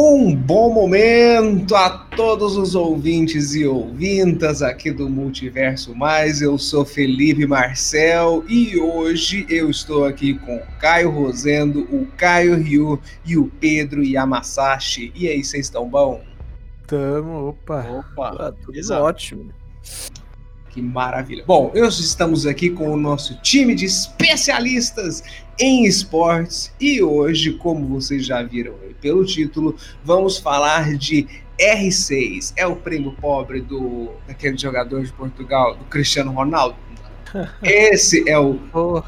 [0.00, 6.40] Um bom momento a todos os ouvintes e ouvintas aqui do Multiverso Mais.
[6.40, 12.54] Eu sou Felipe Marcel e hoje eu estou aqui com o Caio Rosendo, o Caio
[12.54, 15.10] Ryu e o Pedro Yamasashi.
[15.16, 16.22] E aí, vocês estão bom?
[16.86, 17.84] Tamo, opa.
[18.14, 19.52] Opa, ah, tudo ótimo.
[20.78, 21.42] Que maravilha.
[21.44, 25.24] Bom, hoje estamos aqui com o nosso time de especialistas
[25.58, 31.26] em esportes e hoje, como vocês já viram pelo título, vamos falar de
[31.58, 32.52] R6.
[32.54, 36.76] É o prêmio pobre do daquele jogador de Portugal, do Cristiano Ronaldo.
[37.60, 38.56] Esse é o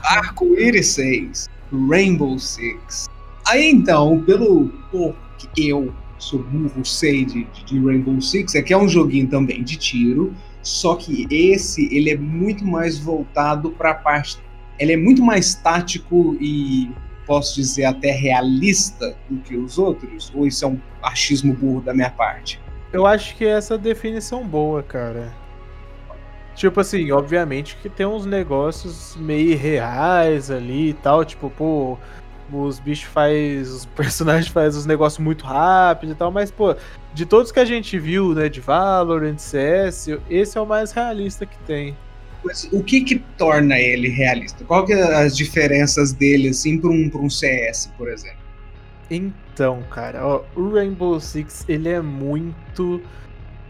[0.03, 1.49] Arco-Íris 6,
[1.89, 3.09] Rainbow Six.
[3.47, 5.17] Aí então, pelo pouco
[5.55, 9.63] que eu sou burro, sei de, de Rainbow Six, é que é um joguinho também
[9.63, 14.39] de tiro, só que esse ele é muito mais voltado para a parte
[14.81, 16.91] ele é muito mais tático e
[17.27, 20.33] posso dizer até realista do que os outros?
[20.35, 22.59] Ou isso é um achismo burro da minha parte?
[22.91, 25.33] Eu acho que essa definição boa, cara.
[26.57, 31.99] Tipo assim, obviamente que tem uns negócios meio reais ali e tal, tipo, pô,
[32.53, 36.75] os bichos faz, os personagens fazem os negócios muito rápido e tal, mas pô,
[37.15, 41.47] de todos que a gente viu, né, de Valorant, CS, esse é o mais realista
[41.47, 41.97] que tem.
[42.45, 44.65] Mas o que que torna ele realista?
[44.65, 48.41] Qual que é as diferenças dele, assim, para um, um CS, por exemplo?
[49.11, 53.03] Então, cara, ó, o Rainbow Six, ele é muito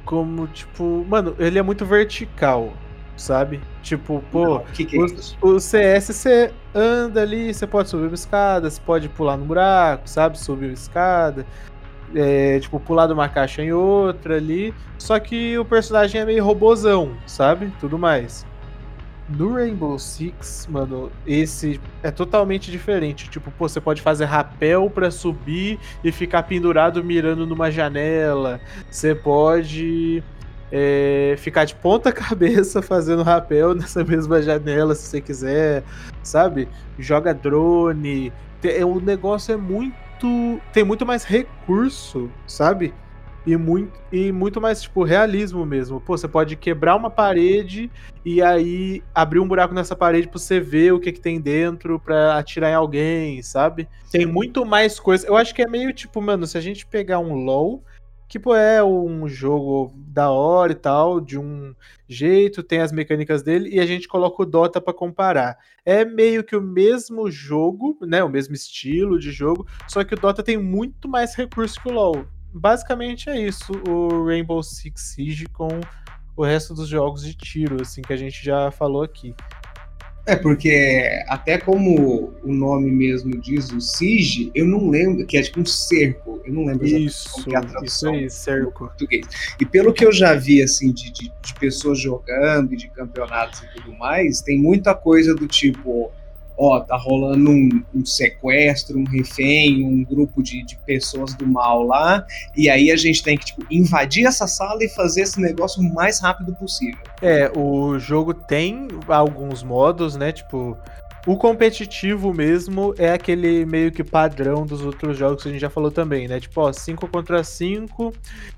[0.04, 1.04] como, tipo...
[1.08, 2.72] Mano, ele é muito vertical,
[3.20, 3.60] sabe?
[3.82, 5.00] Tipo, pô, Não, que que é
[5.42, 9.44] o, o, CS você anda ali, você pode subir uma escada, você pode pular no
[9.44, 10.38] buraco, sabe?
[10.38, 11.46] Subir uma escada.
[12.14, 14.74] É, tipo, pular de uma caixa em outra ali.
[14.98, 17.72] Só que o personagem é meio robozão, sabe?
[17.78, 18.44] Tudo mais.
[19.28, 23.30] No Rainbow Six, mano, esse é totalmente diferente.
[23.30, 28.60] Tipo, pô, você pode fazer rapel para subir e ficar pendurado mirando numa janela.
[28.90, 30.20] Você pode
[30.72, 35.82] é, ficar de ponta cabeça fazendo rapel nessa mesma janela, se você quiser,
[36.22, 36.68] sabe?
[36.98, 38.32] Joga drone.
[38.86, 40.60] O negócio é muito.
[40.72, 42.92] Tem muito mais recurso, sabe?
[43.46, 46.00] e muito, e muito mais, tipo, realismo mesmo.
[46.00, 47.90] Pô, você pode quebrar uma parede
[48.24, 51.98] e aí abrir um buraco nessa parede pra você ver o que, que tem dentro
[51.98, 53.88] pra atirar em alguém, sabe?
[54.10, 55.26] Tem muito mais coisa.
[55.26, 57.82] Eu acho que é meio tipo, mano, se a gente pegar um LoL,
[58.30, 61.74] que pô, é um jogo da hora e tal, de um
[62.08, 65.58] jeito, tem as mecânicas dele, e a gente coloca o Dota para comparar.
[65.84, 68.22] É meio que o mesmo jogo, né?
[68.22, 71.92] O mesmo estilo de jogo, só que o Dota tem muito mais recurso que o
[71.92, 75.80] LoL basicamente é isso, o Rainbow Six Siege com
[76.36, 79.34] o resto dos jogos de tiro, assim, que a gente já falou aqui.
[80.30, 85.42] É, porque até como o nome mesmo diz, o Siege, eu não lembro, que é
[85.42, 88.78] tipo um cerco, eu não lembro isso, como é a tradução isso aí, cerco.
[88.78, 89.26] português.
[89.60, 93.60] E pelo que eu já vi, assim, de, de, de pessoas jogando e de campeonatos
[93.62, 96.12] e tudo mais, tem muita coisa do tipo,
[96.60, 101.82] ó, tá rolando um, um, sequestro, um refém, um grupo de, de, pessoas do mal
[101.84, 105.80] lá, e aí a gente tem que, tipo, invadir essa sala e fazer esse negócio
[105.80, 107.00] o mais rápido possível.
[107.22, 110.76] É, o jogo tem alguns modos, né, tipo...
[111.26, 115.68] O competitivo mesmo é aquele meio que padrão dos outros jogos que a gente já
[115.68, 116.40] falou também, né?
[116.40, 118.14] Tipo, ó, 5 contra 5.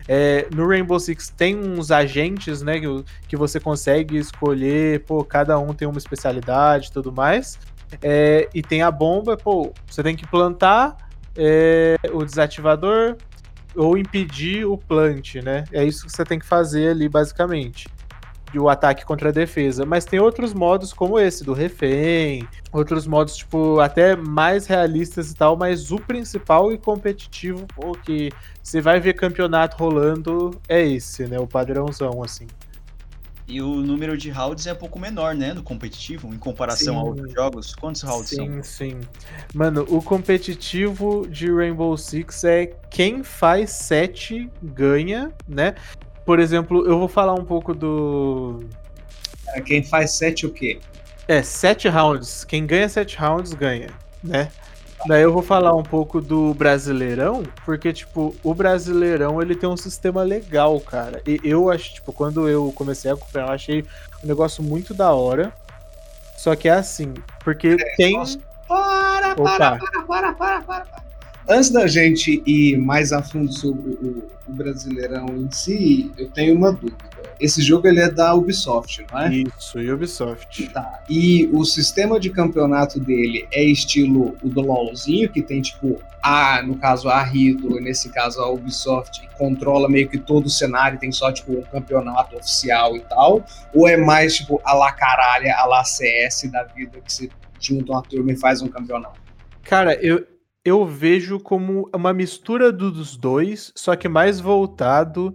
[0.06, 2.78] É, no Rainbow Six tem uns agentes, né?
[2.78, 2.86] Que,
[3.26, 7.58] que você consegue escolher, pô, cada um tem uma especialidade e tudo mais.
[8.00, 10.96] É, e tem a bomba, pô, você tem que plantar
[11.36, 13.16] é, o desativador
[13.74, 15.64] ou impedir o plant, né?
[15.72, 17.88] É isso que você tem que fazer ali, basicamente.
[18.52, 19.86] E o ataque contra a defesa.
[19.86, 25.34] Mas tem outros modos como esse, do refém, outros modos, tipo, até mais realistas e
[25.34, 28.30] tal, mas o principal e competitivo, pô, que
[28.62, 31.38] você vai ver campeonato rolando, é esse, né?
[31.38, 32.46] O padrãozão, assim.
[33.46, 35.52] E o número de rounds é um pouco menor, né?
[35.52, 37.00] No competitivo, em comparação sim.
[37.00, 37.74] a outros jogos.
[37.74, 38.46] Quantos rounds sim, são?
[38.46, 39.00] Sim, sim.
[39.52, 45.74] Mano, o competitivo de Rainbow Six é quem faz 7 ganha, né?
[46.24, 48.60] Por exemplo, eu vou falar um pouco do.
[49.66, 50.78] Quem faz 7 o quê?
[51.26, 52.44] É, 7 rounds.
[52.44, 53.88] Quem ganha 7 rounds ganha,
[54.22, 54.50] né?
[55.06, 59.76] Daí eu vou falar um pouco do Brasileirão, porque, tipo, o Brasileirão, ele tem um
[59.76, 61.20] sistema legal, cara.
[61.26, 63.84] E eu acho, tipo, quando eu comecei a acompanhar, eu achei
[64.22, 65.52] um negócio muito da hora.
[66.36, 67.14] Só que é assim,
[67.44, 68.14] porque é, tem...
[68.68, 71.11] Para, para, para, para, para, para, para.
[71.48, 76.56] Antes da gente ir mais a fundo sobre o, o Brasileirão em si, eu tenho
[76.56, 77.10] uma dúvida.
[77.40, 79.34] Esse jogo ele é da Ubisoft, não é?
[79.34, 80.68] Isso, Ubisoft.
[80.68, 81.02] Tá.
[81.10, 86.62] E o sistema de campeonato dele é estilo o do LoLzinho, que tem tipo a,
[86.62, 91.10] no caso a Rito, nesse caso a Ubisoft, controla meio que todo o cenário, tem
[91.10, 95.66] só tipo um campeonato oficial e tal, ou é mais tipo a la caralha, a
[95.66, 99.20] la CS da vida que se junta uma turma e faz um campeonato?
[99.64, 100.24] Cara, eu,
[100.64, 105.34] eu vejo como uma mistura dos dois, só que mais voltado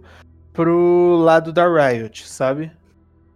[0.52, 2.72] pro lado da Riot, sabe?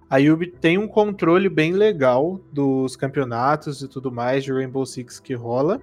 [0.09, 5.21] A Ubi tem um controle bem legal dos campeonatos e tudo mais de Rainbow Six
[5.21, 5.81] que rola.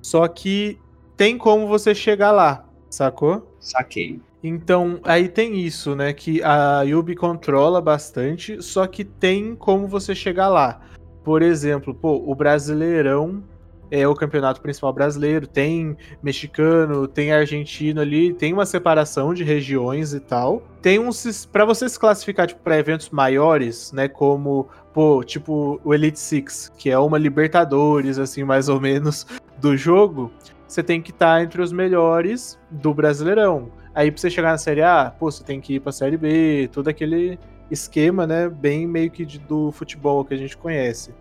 [0.00, 0.78] Só que
[1.16, 3.54] tem como você chegar lá, sacou?
[3.58, 4.20] Saquei.
[4.42, 6.12] Então, aí tem isso, né?
[6.12, 10.80] Que a Ubi controla bastante, só que tem como você chegar lá.
[11.24, 13.42] Por exemplo, pô, o Brasileirão
[13.90, 20.12] é o campeonato principal brasileiro, tem mexicano, tem argentino ali, tem uma separação de regiões
[20.12, 20.62] e tal.
[20.82, 21.10] Tem um
[21.50, 26.72] para você se classificar tipo para eventos maiores, né, como, pô, tipo o Elite Six,
[26.76, 29.26] que é uma Libertadores assim, mais ou menos
[29.58, 30.30] do jogo,
[30.66, 33.70] você tem que estar tá entre os melhores do Brasileirão.
[33.94, 36.68] Aí pra você chegar na Série A, pô, você tem que ir pra Série B,
[36.72, 37.38] todo aquele
[37.70, 41.12] esquema, né, bem meio que de, do futebol que a gente conhece.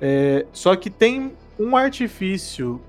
[0.00, 2.80] É, só que tem um artifício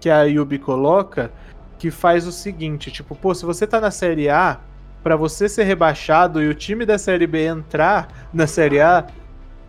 [0.00, 1.32] que a Yubi coloca
[1.78, 4.60] que faz o seguinte, tipo, pô, se você tá na Série A,
[5.02, 9.06] para você ser rebaixado e o time da Série B entrar na Série A,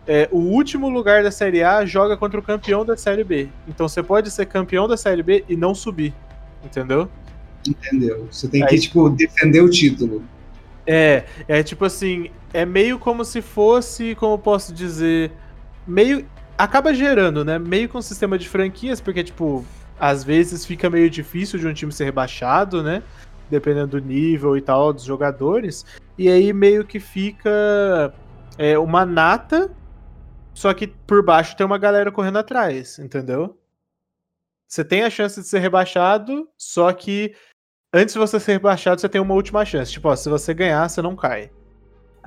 [0.06, 3.48] é, o último lugar da Série A joga contra o campeão da Série B.
[3.68, 6.12] Então você pode ser campeão da Série B e não subir,
[6.64, 7.08] entendeu?
[7.66, 8.26] Entendeu?
[8.30, 10.24] Você tem que, Aí, tipo, defender o título.
[10.86, 15.30] É, é tipo assim, é meio como se fosse, como eu posso dizer,
[15.86, 16.26] meio
[16.64, 17.58] acaba gerando, né?
[17.58, 19.64] Meio com um sistema de franquias, porque, tipo,
[19.98, 23.02] às vezes fica meio difícil de um time ser rebaixado, né?
[23.48, 25.86] Dependendo do nível e tal dos jogadores.
[26.18, 28.12] E aí meio que fica
[28.58, 29.70] é, uma nata,
[30.52, 33.58] só que por baixo tem uma galera correndo atrás, entendeu?
[34.68, 37.34] Você tem a chance de ser rebaixado, só que
[37.92, 39.90] antes de você ser rebaixado, você tem uma última chance.
[39.92, 41.50] Tipo, ó, se você ganhar, você não cai.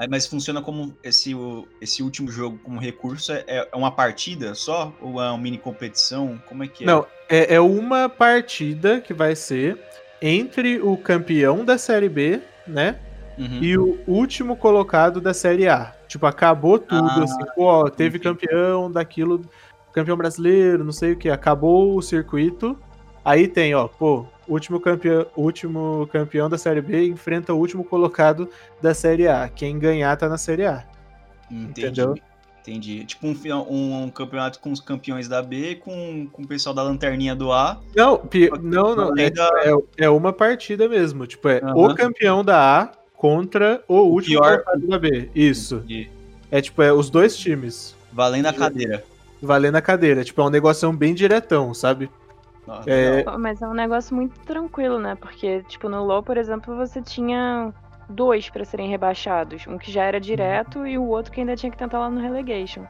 [0.09, 1.35] Mas funciona como esse,
[1.79, 3.31] esse último jogo como recurso?
[3.31, 4.93] É, é uma partida só?
[4.99, 6.41] Ou é uma mini competição?
[6.47, 6.87] Como é que é?
[6.87, 9.79] Não, é, é uma partida que vai ser
[10.21, 12.99] entre o campeão da Série B, né?
[13.37, 13.59] Uhum.
[13.61, 15.93] E o último colocado da Série A.
[16.07, 19.41] Tipo, acabou tudo, ah, assim, pô, teve campeão daquilo,
[19.91, 22.77] campeão brasileiro, não sei o que, acabou o circuito.
[23.23, 28.49] Aí tem, ó, pô, último campeão, último campeão da Série B enfrenta o último colocado
[28.81, 29.47] da Série A.
[29.47, 30.83] Quem ganhar tá na Série A.
[31.49, 31.81] Entendi.
[31.81, 32.15] Entendeu?
[32.61, 33.03] Entendi.
[33.05, 33.35] Tipo um,
[33.69, 37.51] um, um, campeonato com os campeões da B com, com o pessoal da lanterninha do
[37.51, 37.81] A.
[37.93, 38.21] Não,
[38.61, 39.17] não, não.
[39.17, 39.49] É, da...
[39.63, 41.27] é, é, uma partida mesmo.
[41.27, 41.85] Tipo, é uhum.
[41.85, 44.63] o campeão da A contra o, o último pior...
[44.87, 45.29] da B.
[45.35, 45.75] Isso.
[45.75, 46.09] Entendi.
[46.49, 47.95] É tipo, é os dois times.
[48.13, 49.03] Valendo a cadeira.
[49.41, 50.23] Valendo a cadeira.
[50.23, 52.09] Tipo, é um negócio bem diretão, sabe?
[52.65, 53.23] Nossa, é...
[53.37, 55.15] Mas é um negócio muito tranquilo, né?
[55.15, 57.73] Porque, tipo, no LoL, por exemplo, você tinha
[58.09, 59.67] dois para serem rebaixados.
[59.67, 60.87] Um que já era direto uhum.
[60.87, 62.83] e o outro que ainda tinha que tentar lá no relegation.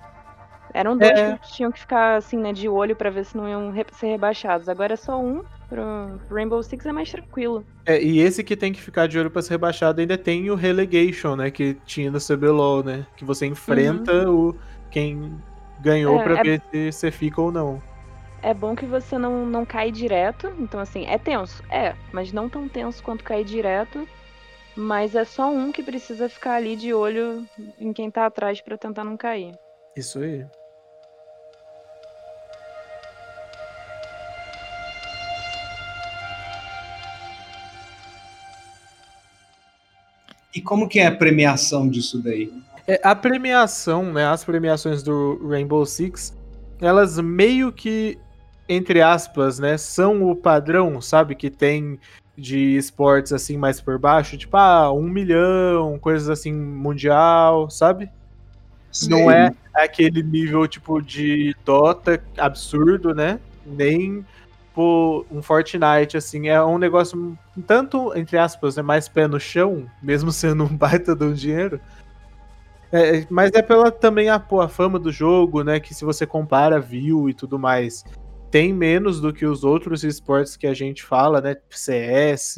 [0.74, 1.38] Eram dois é...
[1.38, 4.08] que tinham que ficar, assim, né, de olho para ver se não iam re ser
[4.08, 4.70] rebaixados.
[4.70, 5.44] Agora é só um.
[5.70, 7.66] Pro Rainbow Six é mais tranquilo.
[7.86, 10.56] É, e esse que tem que ficar de olho pra ser rebaixado ainda tem o
[10.56, 11.50] Relegation, né?
[11.50, 13.08] Que tinha no CBLOL, né?
[13.16, 14.50] Que você enfrenta uhum.
[14.50, 14.56] o
[14.92, 15.36] quem
[15.82, 16.44] ganhou é, pra é...
[16.44, 17.82] ver se você fica ou não
[18.44, 20.54] é bom que você não, não cai direto.
[20.60, 21.64] Então, assim, é tenso?
[21.70, 24.08] É, mas não tão tenso quanto cair direto.
[24.76, 27.48] Mas é só um que precisa ficar ali de olho
[27.80, 29.58] em quem tá atrás para tentar não cair.
[29.96, 30.46] Isso aí.
[40.56, 42.52] E como que é a premiação disso daí?
[42.88, 46.36] É, a premiação, né, as premiações do Rainbow Six,
[46.82, 48.20] elas meio que
[48.68, 52.00] entre aspas, né, são o padrão, sabe, que tem
[52.36, 58.10] de esportes assim mais por baixo, tipo, ah, um milhão, coisas assim, mundial, sabe?
[58.92, 59.10] Sim.
[59.10, 63.40] Não é aquele nível tipo de Dota absurdo, né?
[63.66, 64.26] Nem
[64.74, 69.86] por um Fortnite, assim, é um negócio tanto, entre aspas, né, mais pé no chão,
[70.02, 71.80] mesmo sendo um baita de um dinheiro.
[72.92, 75.80] É, mas é pela também a, pô, a fama do jogo, né?
[75.80, 78.06] Que se você compara view e tudo mais,
[78.54, 81.58] tem menos do que os outros esportes que a gente fala, né?
[81.72, 82.58] CS,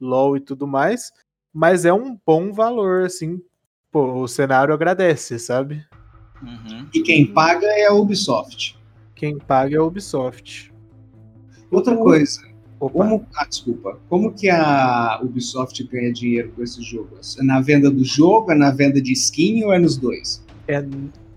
[0.00, 1.12] LoL e tudo mais.
[1.52, 3.38] Mas é um bom valor, assim.
[3.92, 5.84] Pô, o cenário agradece, sabe?
[6.42, 6.88] Uhum.
[6.94, 8.78] E quem paga é a Ubisoft.
[9.14, 10.72] Quem paga é a Ubisoft.
[11.70, 12.40] Outra coisa,
[12.78, 14.00] Como, ah, desculpa.
[14.08, 17.18] Como que a Ubisoft ganha dinheiro com esse jogo?
[17.38, 20.42] É na venda do jogo, é na venda de skin ou é nos dois?
[20.66, 20.82] É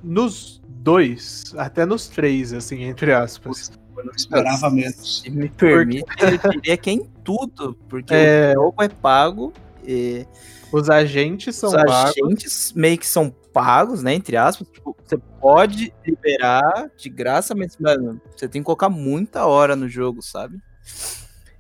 [0.02, 3.72] nos dois, até nos três, assim, entre aspas.
[3.98, 5.22] Eu não esperava menos.
[5.22, 8.52] Se me permite, eu diria que é em tudo, porque é...
[8.58, 9.54] o jogo é pago
[9.86, 10.28] e...
[10.72, 11.94] Os agentes são Os pagos.
[11.94, 14.16] Os agentes meio que são pagos, né?
[14.16, 14.68] Entre aspas.
[14.68, 19.88] Tipo, você pode liberar de graça, mas, mano, você tem que colocar muita hora no
[19.88, 20.58] jogo, sabe?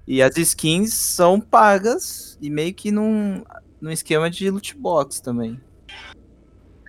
[0.07, 3.43] E as skins são pagas e meio que num,
[3.79, 5.61] num esquema de loot box também.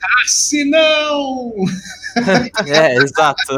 [0.05, 1.55] Cassi, não!
[2.67, 3.57] é, exato.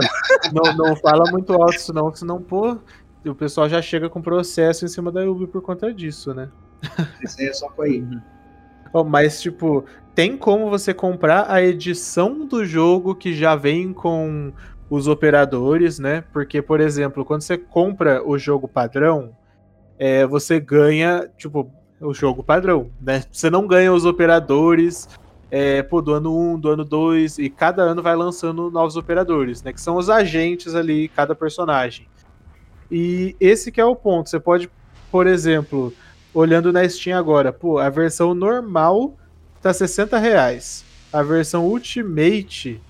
[0.52, 2.78] Não, não fala muito alto, senão, senão, pô,
[3.24, 6.48] o pessoal já chega com processo em cima da Ubi por conta disso, né?
[7.22, 8.04] Isso aí é só com aí.
[8.92, 9.84] Oh, mas, tipo,
[10.14, 14.52] tem como você comprar a edição do jogo que já vem com
[14.88, 16.22] os operadores, né?
[16.32, 19.36] Porque, por exemplo, quando você compra o jogo padrão,
[19.98, 23.24] é, você ganha, tipo, o jogo padrão, né?
[23.32, 25.08] Você não ganha os operadores
[25.50, 29.62] é, pô, do ano 1, do ano 2, e cada ano vai lançando novos operadores,
[29.62, 29.72] né?
[29.72, 32.08] Que são os agentes ali, cada personagem.
[32.90, 34.28] E esse que é o ponto.
[34.28, 34.70] Você pode,
[35.10, 35.92] por exemplo,
[36.34, 39.16] olhando na Steam agora, pô, a versão normal
[39.62, 40.84] tá 60 reais.
[41.12, 42.80] A versão Ultimate,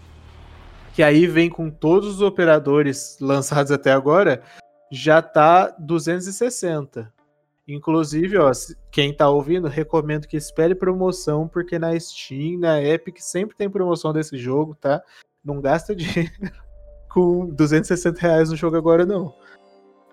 [0.95, 4.43] que aí vem com todos os operadores lançados até agora,
[4.91, 7.13] já tá 260.
[7.69, 8.53] Inclusive, ó,
[8.93, 14.13] quem tá ouvindo, recomendo que espere promoção, porque na Steam, na Epic, sempre tem promoção
[14.13, 15.03] desse jogo, tá?
[15.45, 16.31] Não gasta dinheiro
[17.11, 19.35] com 260 reais no jogo agora, não.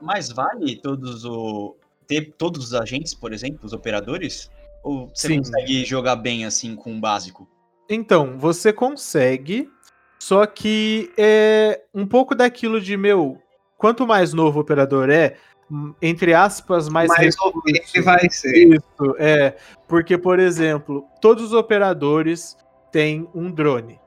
[0.01, 1.75] Mas vale todos o.
[2.07, 4.49] ter todos os agentes, por exemplo, os operadores?
[4.83, 5.37] Ou você Sim.
[5.37, 7.47] consegue jogar bem assim com o básico?
[7.87, 9.69] Então, você consegue,
[10.19, 13.37] só que é um pouco daquilo de, meu,
[13.77, 15.37] quanto mais novo o operador é,
[16.01, 17.35] entre aspas, mais, mais
[18.01, 18.75] vai ser.
[18.75, 19.55] Isso, é.
[19.87, 22.57] Porque, por exemplo, todos os operadores
[22.91, 23.99] têm um drone.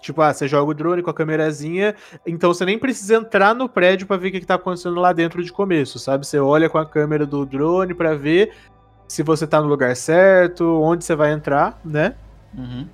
[0.00, 1.94] Tipo, ah, você joga o drone com a câmerazinha,
[2.26, 5.14] então você nem precisa entrar no prédio para ver o que, que tá acontecendo lá
[5.14, 6.26] dentro de começo, sabe?
[6.26, 8.52] Você olha com a câmera do drone para ver
[9.08, 12.14] se você tá no lugar certo, onde você vai entrar, né?
[12.52, 12.86] Uhum.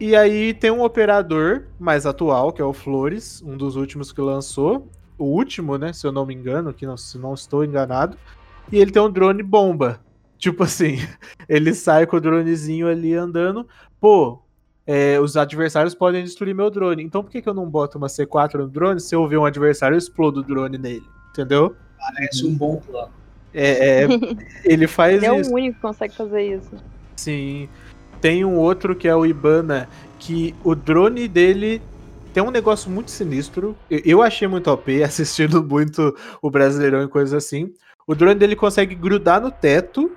[0.00, 4.20] E aí tem um operador mais atual, que é o Flores, um dos últimos que
[4.20, 4.88] lançou.
[5.18, 5.92] O último, né?
[5.92, 8.16] Se eu não me engano, que não, se não estou enganado.
[8.70, 10.00] E ele tem um drone bomba.
[10.38, 10.98] Tipo assim,
[11.48, 13.66] ele sai com o dronezinho ali andando.
[14.00, 14.40] Pô,
[14.86, 17.02] é, os adversários podem destruir meu drone.
[17.02, 19.00] Então por que, que eu não boto uma C4 no drone?
[19.00, 21.04] Se eu ver um adversário, eu explodo o drone nele.
[21.30, 21.76] Entendeu?
[21.98, 23.12] Parece um bom plano.
[23.52, 24.08] É, é
[24.64, 25.50] ele faz ele isso.
[25.50, 26.70] É o único que consegue fazer isso.
[27.16, 27.68] Sim.
[28.20, 31.82] Tem um outro que é o Ibana, que o drone dele
[32.32, 33.76] tem um negócio muito sinistro.
[33.90, 37.72] Eu achei muito OP assistindo muito o Brasileirão e coisas assim.
[38.06, 40.10] O drone dele consegue grudar no teto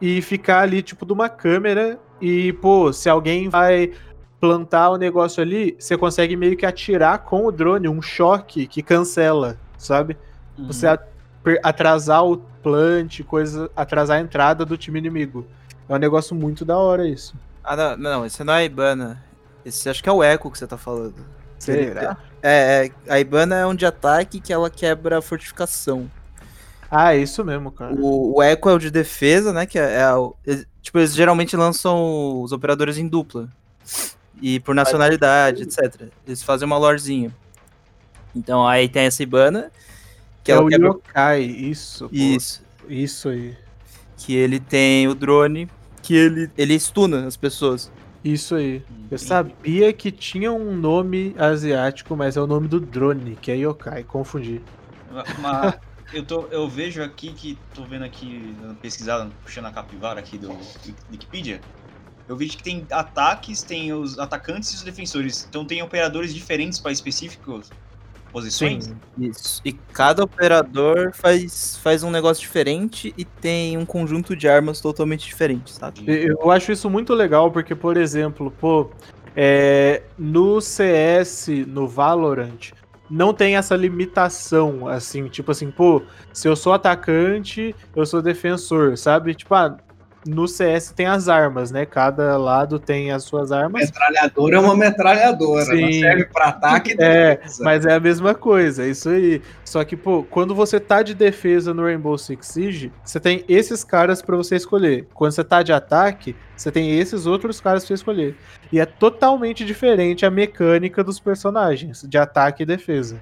[0.00, 1.98] e ficar ali, tipo, de uma câmera.
[2.20, 3.92] E, pô, se alguém vai
[4.40, 8.82] plantar o negócio ali, você consegue meio que atirar com o drone um choque que
[8.82, 10.16] cancela, sabe?
[10.58, 10.66] Uhum.
[10.66, 10.86] Você
[11.62, 15.46] atrasar o plant, coisa, atrasar a entrada do time inimigo.
[15.88, 17.34] É um negócio muito da hora isso.
[17.62, 19.22] Ah, não, não, esse não é Ibana.
[19.64, 21.14] Esse acho que é o Echo que você tá falando.
[21.58, 22.16] Será?
[22.42, 26.10] É, é, a Ibana é um de ataque que ela quebra a fortificação.
[26.90, 27.94] Ah, é isso mesmo, cara.
[27.94, 29.64] O, o Echo é o de defesa, né?
[29.64, 30.34] Que é, é o,
[30.82, 33.48] tipo, eles geralmente lançam os operadores em dupla.
[34.40, 36.08] E por nacionalidade, etc.
[36.26, 37.32] Eles fazem uma lorezinha.
[38.34, 39.70] Então aí tem essa Ibana.
[40.42, 40.88] Que é o quebra...
[40.88, 42.08] Yokai, isso.
[42.08, 42.14] Pô.
[42.14, 42.62] Isso.
[42.88, 43.56] Isso aí.
[44.16, 45.68] Que ele tem o drone,
[46.02, 47.90] que ele, ele stuna as pessoas.
[48.24, 48.82] Isso aí.
[49.10, 53.56] Eu sabia que tinha um nome asiático, mas é o nome do drone, que é
[53.56, 54.60] Yokai, confundi.
[55.40, 55.74] Mas
[56.14, 60.56] eu, tô, eu vejo aqui que tô vendo aqui, pesquisada, puxando a capivara aqui do
[61.10, 61.60] Wikipedia.
[62.28, 65.44] Eu vejo que tem ataques, tem os atacantes e os defensores.
[65.48, 67.70] Então tem operadores diferentes para específicos
[68.32, 68.86] posições?
[68.86, 69.60] Sim, isso.
[69.64, 75.26] E cada operador faz, faz um negócio diferente e tem um conjunto de armas totalmente
[75.26, 76.02] diferentes, sabe?
[76.06, 78.90] Eu acho isso muito legal, porque, por exemplo, pô,
[79.36, 82.72] é, no CS, no Valorant,
[83.10, 88.96] não tem essa limitação, assim, tipo assim, pô, se eu sou atacante, eu sou defensor,
[88.96, 89.34] sabe?
[89.34, 89.76] Tipo, ah,
[90.26, 91.84] no CS tem as armas, né?
[91.84, 93.86] Cada lado tem as suas armas.
[93.86, 95.82] Metralhadora é uma metralhadora, Sim.
[95.82, 99.42] ela serve para ataque e É, mas é a mesma coisa, é isso aí.
[99.64, 103.82] Só que, pô, quando você tá de defesa no Rainbow Six Siege, você tem esses
[103.82, 105.06] caras para você escolher.
[105.14, 108.36] Quando você tá de ataque, você tem esses outros caras pra você escolher.
[108.70, 113.20] E é totalmente diferente a mecânica dos personagens, de ataque e defesa.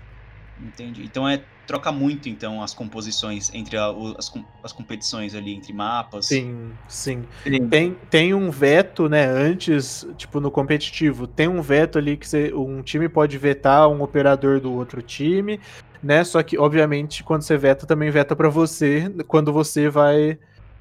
[0.61, 1.05] Entendi.
[1.05, 1.41] Então é
[1.71, 6.27] troca muito, então, as composições entre a, o, as, as competições ali, entre mapas.
[6.27, 7.25] Sim, sim.
[7.45, 7.69] sim.
[7.69, 12.53] Tem, tem um veto, né, antes, tipo, no competitivo, tem um veto ali que você,
[12.53, 15.61] um time pode vetar um operador do outro time,
[16.03, 20.41] né, só que, obviamente, quando você veta, também veta para você, quando você vai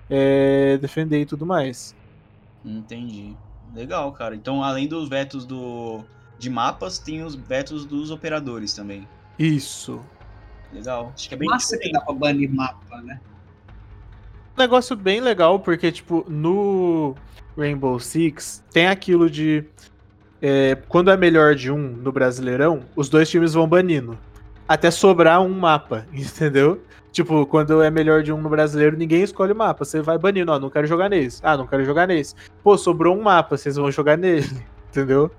[0.10, 1.96] é, defender e tudo mais.
[2.65, 3.38] Entendi.
[3.75, 4.36] Legal, cara.
[4.36, 6.03] Então, além dos vetos do,
[6.39, 9.08] de mapas, tem os vetos dos operadores também.
[9.38, 10.01] Isso.
[10.73, 11.11] Legal.
[11.15, 11.88] Acho que é bem Massa diferente.
[11.88, 13.19] que dá pra banir mapa, né?
[14.57, 17.15] Um negócio bem legal, porque, tipo, no
[17.57, 19.63] Rainbow Six tem aquilo de.
[20.41, 24.17] É, quando é melhor de um no Brasileirão, os dois times vão banindo.
[24.67, 26.83] Até sobrar um mapa, entendeu?
[27.11, 29.83] Tipo, quando é melhor de um no brasileiro, ninguém escolhe o mapa.
[29.83, 31.41] Você vai banindo, ó, não quero jogar nesse.
[31.43, 32.35] Ah, não quero jogar nesse.
[32.63, 34.47] Pô, sobrou um mapa, vocês vão jogar nele,
[34.89, 35.31] entendeu?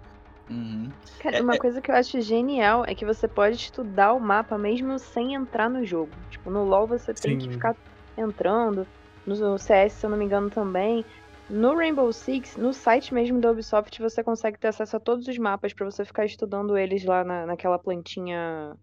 [0.50, 0.90] Uhum.
[1.22, 4.98] Cara, uma coisa que eu acho genial é que você pode estudar o mapa mesmo
[4.98, 6.10] sem entrar no jogo.
[6.30, 7.46] Tipo, no LoL você tem Sim.
[7.46, 7.76] que ficar
[8.16, 8.86] entrando.
[9.26, 11.04] No CS, se eu não me engano, também.
[11.48, 15.36] No Rainbow Six, no site mesmo da Ubisoft, você consegue ter acesso a todos os
[15.36, 18.74] mapas para você ficar estudando eles lá na, naquela plantinha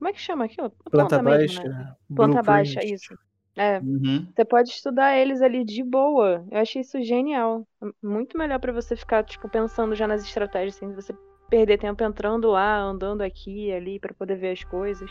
[0.00, 0.70] como é que chama aquilo?
[0.70, 1.62] Planta, Planta baixa.
[1.62, 1.94] Mesmo, né?
[2.16, 3.14] Planta baixa, isso.
[3.60, 3.78] É.
[3.78, 4.26] Uhum.
[4.34, 6.42] Você pode estudar eles ali de boa.
[6.50, 7.68] Eu achei isso genial.
[8.02, 11.14] Muito melhor para você ficar, tipo, pensando já nas estratégias, sem você
[11.50, 15.10] perder tempo entrando lá, andando aqui e ali para poder ver as coisas.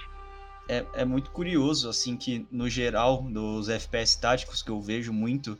[0.68, 5.56] É, é muito curioso, assim, que no geral dos FPS táticos que eu vejo muito,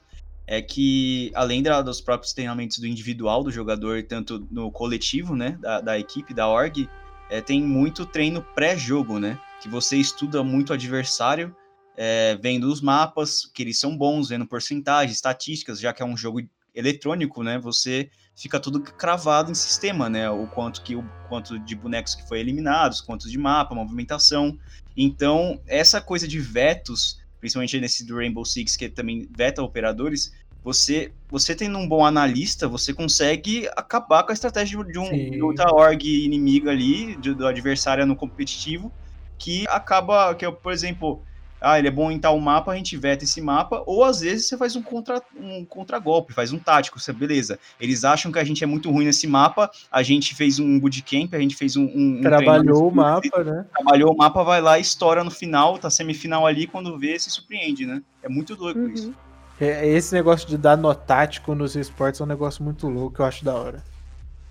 [0.48, 5.60] é que além da, dos próprios treinamentos do individual do jogador, tanto no coletivo, né,
[5.62, 6.90] da, da equipe, da org,
[7.30, 9.40] é, tem muito treino pré-jogo, né?
[9.62, 11.56] Que você estuda muito o adversário,
[12.02, 16.16] é, vendo os mapas, que eles são bons, vendo porcentagem, estatísticas, já que é um
[16.16, 16.42] jogo
[16.74, 17.60] eletrônico, né?
[17.60, 20.30] Você fica tudo cravado em sistema, né?
[20.30, 24.58] O quanto que o quanto de bonecos que foi eliminados, quantos de mapa, movimentação.
[24.96, 30.32] Então, essa coisa de vetos, principalmente nesse do Rainbow Six, que também veta operadores,
[30.64, 35.42] você, você tendo um bom analista, você consegue acabar com a estratégia de, um, de
[35.42, 38.90] outra org inimiga ali, de, do adversário no competitivo,
[39.38, 41.26] que acaba, que é, por exemplo,
[41.62, 44.48] ah, ele é bom em tal mapa, a gente veta esse mapa, ou às vezes
[44.48, 47.60] você faz um contra um contragolpe, faz um tático, você, beleza.
[47.80, 51.34] Eles acham que a gente é muito ruim nesse mapa, a gente fez um bootcamp,
[51.34, 51.86] a gente fez um.
[51.86, 53.66] um trabalhou o mapa, né?
[53.74, 57.86] Trabalhou o mapa, vai lá, estoura no final, tá semifinal ali, quando vê, se surpreende,
[57.86, 58.02] né?
[58.24, 58.90] É muito doido uhum.
[58.90, 59.14] isso.
[59.60, 63.22] É, esse negócio de dar no tático nos esportes é um negócio muito louco que
[63.22, 63.84] eu acho da hora.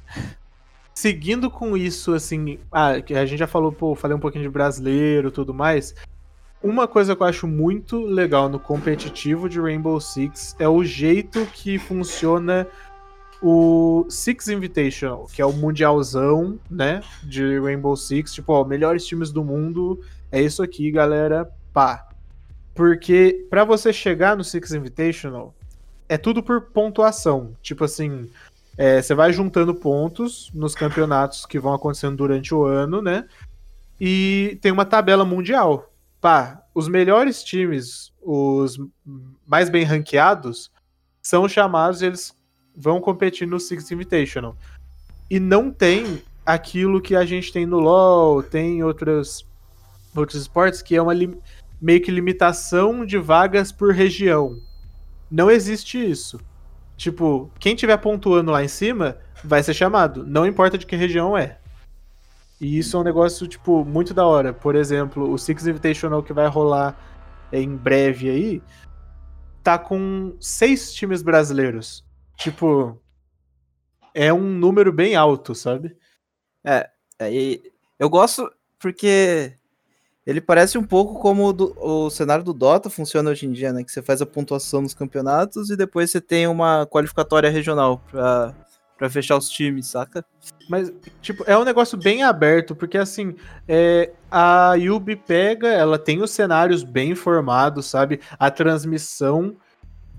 [0.95, 5.31] Seguindo com isso, assim, ah, a gente já falou, pô, falei um pouquinho de brasileiro
[5.31, 5.95] tudo mais.
[6.63, 11.47] Uma coisa que eu acho muito legal no competitivo de Rainbow Six é o jeito
[11.47, 12.67] que funciona
[13.41, 18.35] o Six Invitational, que é o mundialzão, né, de Rainbow Six.
[18.35, 20.01] Tipo, ó, melhores times do mundo,
[20.33, 22.09] é isso aqui, galera, pá.
[22.75, 25.55] Porque para você chegar no Six Invitational,
[26.09, 27.53] é tudo por pontuação.
[27.63, 28.29] Tipo assim,
[28.77, 33.27] é, você vai juntando pontos nos campeonatos que vão acontecendo durante o ano, né?
[34.01, 35.93] E tem uma tabela mundial.
[36.21, 38.79] Pá, os melhores times, os
[39.47, 40.71] mais bem ranqueados,
[41.23, 42.37] são chamados e eles
[42.75, 44.57] vão competir no Six Invitational.
[45.31, 49.47] E não tem aquilo que a gente tem no LoL, tem outros,
[50.17, 51.13] outros esportes, que é uma
[51.81, 54.57] meio que limitação de vagas por região.
[55.31, 56.41] Não existe isso.
[56.97, 61.37] Tipo, quem tiver pontuando lá em cima vai ser chamado, não importa de que região
[61.37, 61.58] é.
[62.61, 64.53] E isso é um negócio, tipo, muito da hora.
[64.53, 66.99] Por exemplo, o Six Invitational que vai rolar
[67.53, 68.63] em breve aí,
[69.63, 72.05] tá com seis times brasileiros.
[72.37, 73.01] Tipo,
[74.15, 75.97] é um número bem alto, sabe?
[76.65, 77.61] É, é
[77.99, 79.55] eu gosto porque
[80.27, 83.73] ele parece um pouco como o, do, o, cenário do Dota funciona hoje em dia,
[83.73, 83.83] né?
[83.83, 88.55] Que você faz a pontuação nos campeonatos e depois você tem uma qualificatória regional pra,
[88.99, 90.25] pra fechar os times, saca?
[90.69, 93.35] Mas, tipo, é um negócio bem aberto, porque assim,
[93.67, 98.21] é, a Yubi pega, ela tem os cenários bem formados, sabe?
[98.39, 99.57] A transmissão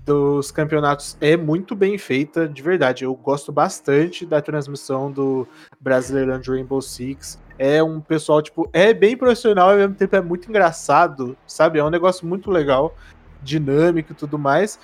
[0.04, 3.04] dos campeonatos é muito bem feita, de verdade.
[3.04, 5.46] Eu gosto bastante da transmissão do
[5.80, 10.16] Brasileirão de Rainbow Six é um pessoal, tipo, é bem profissional e ao mesmo tempo
[10.16, 11.78] é muito engraçado, sabe?
[11.78, 12.96] É um negócio muito legal,
[13.42, 14.80] dinâmico e tudo mais.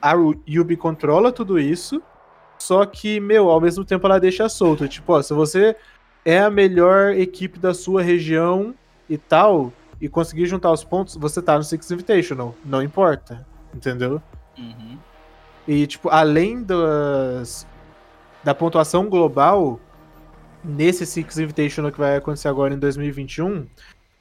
[0.00, 0.12] A
[0.46, 2.02] Yubi controla tudo isso,
[2.58, 4.88] só que, meu, ao mesmo tempo ela deixa solto.
[4.88, 5.76] Tipo, ó, se você
[6.24, 8.74] é a melhor equipe da sua região
[9.08, 12.54] e tal, e conseguir juntar os pontos, você tá no Six Invitational.
[12.64, 14.22] Não importa, entendeu?
[14.56, 14.98] Uhum.
[15.66, 17.66] E, tipo, além das,
[18.44, 19.80] da pontuação global,
[20.64, 23.66] nesse Six Invitational que vai acontecer agora em 2021,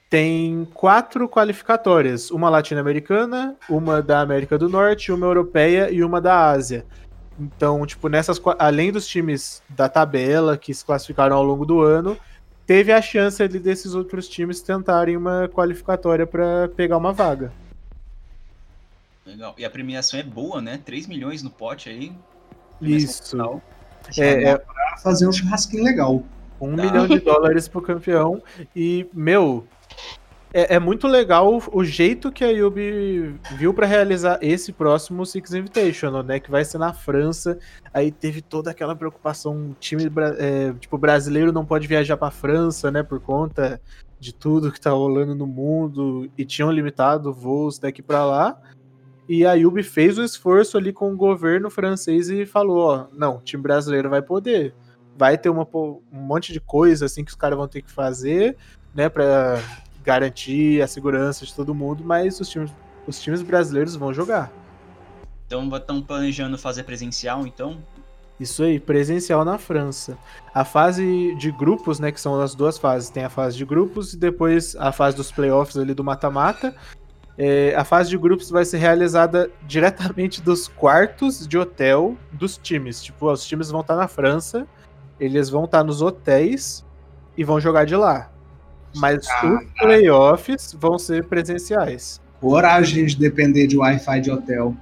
[0.09, 6.49] tem quatro qualificatórias: uma latino-americana, uma da América do Norte, uma europeia e uma da
[6.49, 6.85] Ásia.
[7.39, 12.17] Então, tipo, nessas além dos times da tabela que se classificaram ao longo do ano,
[12.65, 17.51] teve a chance ali desses outros times tentarem uma qualificatória para pegar uma vaga.
[19.25, 19.53] Legal.
[19.57, 20.79] E a premiação é boa, né?
[20.83, 22.13] 3 milhões no pote aí.
[22.81, 23.61] Isso.
[24.17, 26.23] É, é pra fazer um churrasquinho legal.
[26.59, 26.83] Um tá.
[26.83, 28.41] milhão de dólares pro campeão.
[28.75, 29.67] E, meu,
[30.57, 35.53] é, é, muito legal o jeito que a Yubi viu para realizar esse próximo Six
[35.53, 36.39] Invitational, né?
[36.39, 37.59] Que vai ser na França.
[37.93, 43.03] Aí teve toda aquela preocupação, time é, tipo brasileiro não pode viajar para França, né?
[43.03, 43.79] Por conta
[44.19, 48.59] de tudo que tá rolando no mundo e tinham limitado voos daqui para lá.
[49.29, 53.39] E a Yubi fez o esforço ali com o governo francês e falou: ó, não,
[53.41, 54.73] time brasileiro vai poder.
[55.15, 58.57] Vai ter uma, um monte de coisa assim que os caras vão ter que fazer,
[58.95, 59.61] né, para
[60.07, 62.71] garantir a segurança de todo mundo, mas os times,
[63.05, 64.49] os times brasileiros vão jogar.
[65.45, 67.77] Então estão planejando fazer presencial, então?
[68.39, 70.17] Isso aí, presencial na França.
[70.53, 74.13] A fase de grupos, né, que são as duas fases, tem a fase de grupos
[74.13, 76.73] e depois a fase dos playoffs ali do mata-mata.
[77.37, 83.03] É, a fase de grupos vai ser realizada diretamente dos quartos de hotel dos times.
[83.03, 84.65] Tipo, os times vão estar na França,
[85.19, 86.85] eles vão estar nos hotéis
[87.35, 88.31] e vão jogar de lá.
[88.99, 92.21] Mas ah, os playoffs vão ser presenciais.
[92.39, 94.75] Coragem de depender de Wi-Fi de hotel.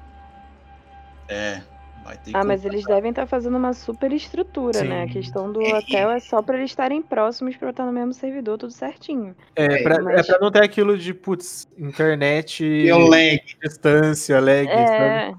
[1.28, 1.62] É,
[2.04, 4.88] vai ter Ah, mas eles devem estar tá fazendo uma super estrutura, Sim.
[4.88, 5.04] né?
[5.04, 8.58] A questão do hotel é só para eles estarem próximos para estar no mesmo servidor,
[8.58, 9.36] tudo certinho.
[9.56, 10.19] É, pra, mas...
[10.19, 12.63] é pra não ter aquilo de, putz, internet.
[12.63, 13.41] E o lag.
[13.63, 14.67] Distância, lag.
[14.67, 15.34] É.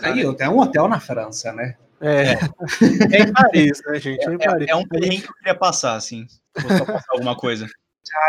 [0.00, 1.74] Aí, até um hotel na França, né?
[2.00, 2.32] É.
[3.16, 4.26] é em Paris, né, gente?
[4.26, 4.68] É, em é, Paris.
[4.68, 6.26] é, é um perrengue que eu queria passar, assim.
[6.60, 7.66] Vou só passar alguma coisa.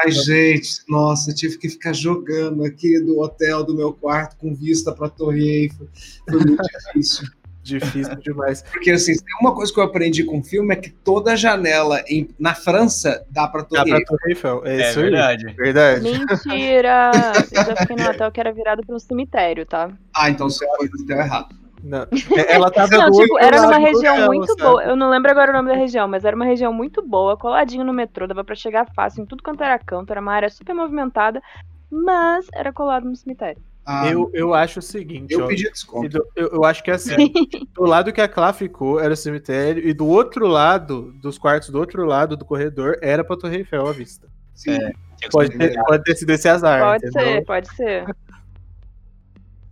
[0.03, 4.91] Ai, gente, nossa, tive que ficar jogando aqui do hotel do meu quarto com vista
[4.91, 5.87] para a Torre Eiffel.
[6.29, 7.27] Foi muito difícil.
[7.61, 8.63] Difícil demais.
[8.63, 12.27] Porque, assim, uma coisa que eu aprendi com o filme é que toda janela em,
[12.39, 14.61] na França dá para Torre, dá pra Torre Eiffel.
[14.65, 15.47] É, é verdade.
[15.47, 15.53] Aí.
[15.53, 16.01] verdade.
[16.01, 17.11] Mentira!
[17.51, 19.91] Eu já fiquei no hotel que era virado para um cemitério, tá?
[20.15, 21.55] Ah, então você foi no hotel errado.
[21.83, 22.03] Não,
[22.35, 24.61] é, ela tava não, tipo, era numa região muito sabe?
[24.61, 24.83] boa.
[24.83, 27.83] Eu não lembro agora o nome da região, mas era uma região muito boa, coladinho
[27.83, 30.73] no metrô, dava para chegar fácil em tudo quanto era canto, era uma área super
[30.75, 31.41] movimentada,
[31.89, 33.61] mas era colado no cemitério.
[33.85, 35.33] Ah, eu, eu acho o seguinte.
[35.33, 36.23] Eu ó, pedi desconto.
[36.35, 37.15] Eu, eu acho que é assim.
[37.73, 41.69] do lado que a Clá ficou era o cemitério, e do outro lado, dos quartos
[41.69, 44.27] do outro lado do corredor, era pra Torre Eiffel à vista.
[44.53, 44.75] Sim.
[44.75, 44.91] É,
[45.31, 46.81] pode, ter, pode ter sido esse azar.
[46.81, 47.29] Pode entendeu?
[47.29, 48.15] ser, pode ser.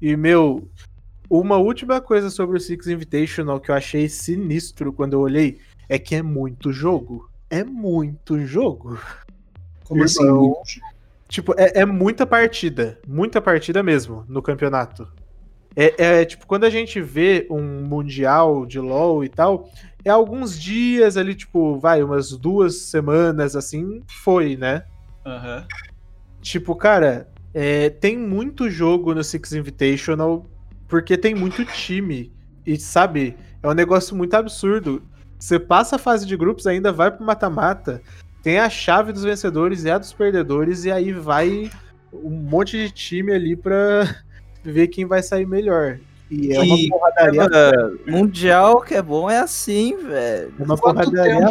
[0.01, 0.67] E, meu,
[1.29, 5.59] uma última coisa sobre o Six Invitational que eu achei sinistro quando eu olhei
[5.89, 7.29] é que é muito jogo.
[7.49, 8.99] É muito jogo.
[9.85, 10.23] Como assim?
[10.23, 10.61] Então,
[11.27, 12.99] tipo, é, é, muita partida.
[13.07, 15.07] Muita partida mesmo no campeonato.
[15.75, 19.69] É, é, tipo, quando a gente vê um mundial de LoL e tal,
[20.03, 24.83] é alguns dias ali, tipo, vai, umas duas semanas assim, foi, né?
[25.25, 25.63] Uhum.
[26.41, 30.49] Tipo, cara, é, tem muito jogo no Six Invitational
[30.87, 32.31] porque tem muito time.
[32.65, 35.01] E, sabe, é um negócio muito absurdo.
[35.39, 38.01] Você passa a fase de grupos, ainda vai pro mata-mata,
[38.41, 41.69] tem a chave dos vencedores e a dos perdedores, e aí vai
[42.11, 44.15] um monte de time ali pra
[44.63, 45.99] ver quem vai sair melhor.
[46.29, 47.47] E é uma porradaria.
[47.53, 50.53] É, mundial que é bom é assim, velho.
[50.59, 51.49] É uma porradaria.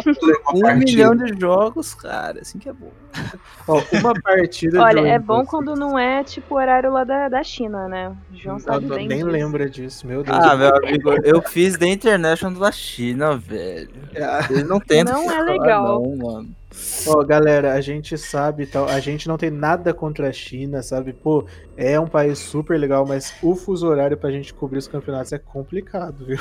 [0.53, 2.41] Um milhão de jogos, cara.
[2.41, 2.91] Assim que é bom.
[3.67, 4.81] Ó, uma partida.
[4.81, 8.15] Olha, é bom quando não é tipo o horário lá da, da China, né?
[8.31, 9.29] O João sabe eu bem nem disso.
[9.29, 10.37] lembra disso, meu Deus.
[10.39, 13.89] Ah, meu amigo, eu fiz The International da China, velho.
[14.49, 15.25] Eles não tentam.
[15.25, 16.01] Não é legal.
[16.01, 16.56] Não, mano.
[17.07, 21.13] Ó, galera, a gente sabe tal, a gente não tem nada contra a China, sabe?
[21.13, 25.31] Pô, é um país super legal, mas o fuso horário pra gente cobrir os campeonatos
[25.31, 26.39] é complicado, viu?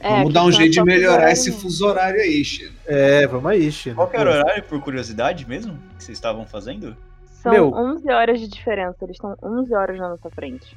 [0.00, 2.72] É, vamos dar um jeito de melhorar esse fuso horário aí, China.
[2.86, 3.94] É, vamos aí, China.
[3.94, 6.96] Qual que era o horário, por curiosidade mesmo, que vocês estavam fazendo?
[7.40, 10.76] São Meu, 11 horas de diferença, eles estão 11 horas na nossa frente.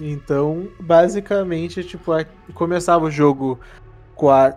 [0.00, 2.12] Então, basicamente, tipo,
[2.54, 3.60] começava o jogo,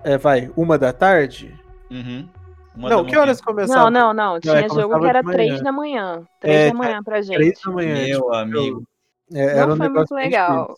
[0.03, 1.53] é, vai, uma da tarde.
[1.89, 2.27] Uhum.
[2.75, 3.89] Uma não, que horas começava?
[3.89, 4.39] Não, não, não.
[4.39, 6.27] Tinha é, jogo que era 3 da manhã.
[6.39, 7.35] 3 é, da manhã pra gente.
[7.35, 7.93] 3 da manhã.
[7.95, 8.87] Meu tipo, amigo.
[9.33, 10.75] É, era não um foi muito legal.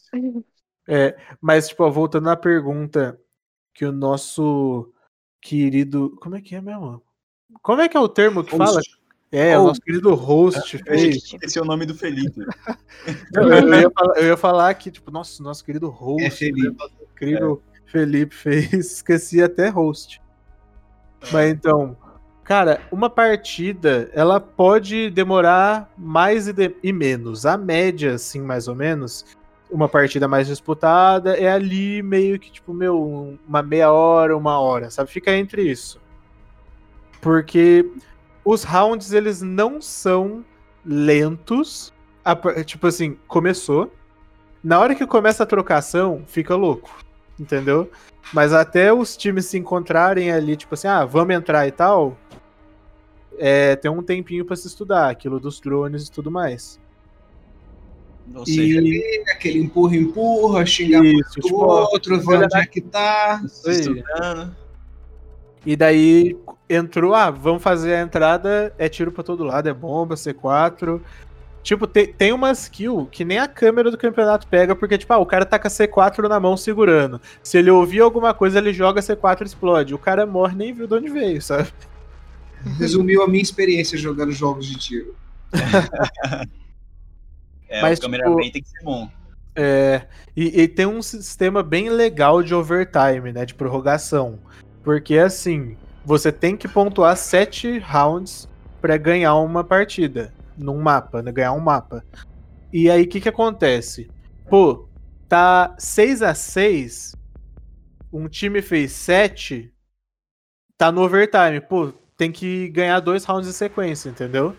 [0.87, 3.19] É, mas, tipo, voltando à pergunta
[3.73, 4.91] que o nosso
[5.41, 6.15] querido.
[6.21, 7.01] Como é que é mesmo?
[7.61, 8.81] Como é que é o termo que fala?
[9.31, 11.35] É, o nosso querido host fez.
[11.41, 12.39] Esse é o nome do Felipe.
[13.33, 16.23] eu, eu, ia falar, eu, ia falar, que, tipo, nosso, nosso querido host.
[16.23, 16.69] É Felipe.
[16.69, 17.91] Né, incrível é.
[17.91, 18.73] Felipe fez.
[18.73, 20.21] Esqueci até host.
[21.31, 21.95] Mas então,
[22.43, 27.45] Cara, uma partida, ela pode demorar mais e, de- e menos.
[27.45, 29.25] A média, assim, mais ou menos,
[29.71, 34.89] uma partida mais disputada é ali meio que, tipo, meu, uma meia hora, uma hora,
[34.89, 35.09] sabe?
[35.09, 36.01] Fica entre isso.
[37.21, 37.89] Porque
[38.43, 40.43] os rounds, eles não são
[40.85, 41.93] lentos.
[42.25, 43.89] A tipo assim, começou.
[44.61, 46.93] Na hora que começa a trocação, fica louco.
[47.39, 47.89] Entendeu?
[48.33, 52.17] Mas até os times se encontrarem ali, tipo assim, ah, vamos entrar e tal,
[53.37, 56.79] é, tem um tempinho pra se estudar, aquilo dos drones e tudo mais.
[58.33, 63.41] Ou seja, E Aquele empurra, empurra, xinga isso, tipo, outro, olha onde é que tá.
[63.43, 64.55] estudando.
[65.65, 66.37] E daí
[66.69, 71.01] entrou, ah, vamos fazer a entrada, é tiro pra todo lado, é bomba, C4.
[71.63, 75.17] Tipo, tem, tem uma skill que nem a câmera do campeonato pega, porque, tipo, ah,
[75.17, 77.21] o cara tá com a C4 na mão segurando.
[77.41, 79.95] Se ele ouvir alguma coisa, ele joga a C4 e explode.
[79.95, 81.69] O cara morre nem viu de onde veio, sabe?
[82.77, 85.15] Resumiu a minha experiência jogando jogos de tiro.
[87.69, 89.09] É, Mas, o cameraman tipo, tem que ser bom.
[89.55, 90.03] É,
[90.37, 93.47] e, e tem um sistema bem legal de overtime, né?
[93.47, 94.37] De prorrogação.
[94.83, 98.47] Porque assim, você tem que pontuar sete rounds
[98.79, 101.31] pra ganhar uma partida num mapa, né?
[101.31, 102.03] Ganhar um mapa.
[102.71, 104.09] E aí o que que acontece?
[104.49, 104.87] Pô,
[105.27, 107.15] tá 6 a 6
[108.11, 109.73] um time fez 7,
[110.77, 111.59] tá no overtime.
[111.61, 114.55] Pô, tem que ganhar dois rounds em sequência, entendeu?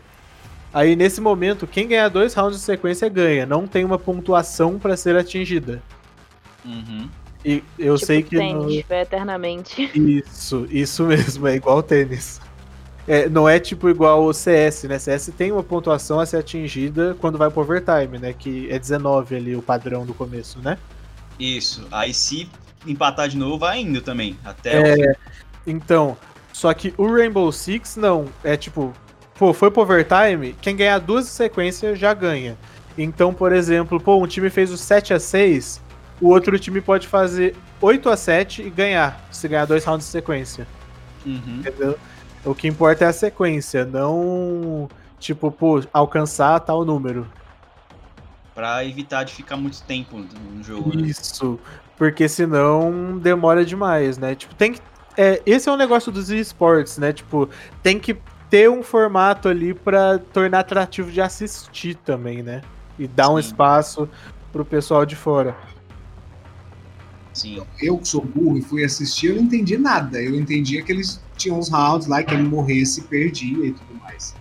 [0.72, 3.46] Aí nesse momento, quem ganhar dois rounds de sequência ganha.
[3.46, 5.80] Não tem uma pontuação pra ser atingida.
[6.64, 7.09] Uhum.
[7.44, 8.35] E eu tipo sei que.
[8.37, 9.90] no- tênis, vai eternamente.
[9.94, 12.40] Isso, isso mesmo, é igual tênis.
[13.06, 14.98] É, não é tipo igual o CS, né?
[14.98, 18.32] CS tem uma pontuação a ser atingida quando vai pro overtime, né?
[18.32, 20.78] Que é 19 ali o padrão do começo, né?
[21.38, 21.86] Isso.
[21.90, 22.48] Aí se
[22.86, 24.38] empatar de novo, vai indo também.
[24.44, 25.16] Até o É,
[25.66, 26.16] então,
[26.52, 28.26] só que o Rainbow Six não.
[28.42, 28.92] É tipo,
[29.38, 32.56] pô, foi pro overtime, quem ganhar duas sequências já ganha.
[32.96, 35.84] Então, por exemplo, pô, um time fez o 7 a 6
[36.20, 40.12] o outro time pode fazer 8 a 7 e ganhar, se ganhar dois rounds de
[40.12, 40.66] sequência.
[41.26, 41.60] Uhum.
[41.60, 41.98] Entendeu?
[42.44, 44.88] O que importa é a sequência, não
[45.24, 47.26] tipo, pô, alcançar tal número.
[48.54, 50.96] Pra evitar de ficar muito tempo no jogo.
[50.96, 51.09] né?
[51.09, 51.59] Isso,
[51.96, 54.35] porque senão demora demais, né?
[54.35, 54.80] Tipo, tem que.
[55.16, 57.12] É, esse é um negócio dos esportes, né?
[57.12, 57.48] Tipo,
[57.83, 58.16] tem que
[58.50, 62.61] ter um formato ali pra tornar atrativo de assistir também, né?
[62.98, 63.48] E dar um Sim.
[63.48, 64.09] espaço
[64.52, 65.57] pro pessoal de fora.
[67.34, 67.60] Sim.
[67.82, 70.22] Eu que sou burro e fui assistir, eu não entendi nada.
[70.22, 74.34] Eu entendia que eles tinham uns rounds lá, que ele morresse, perdia e tudo mais.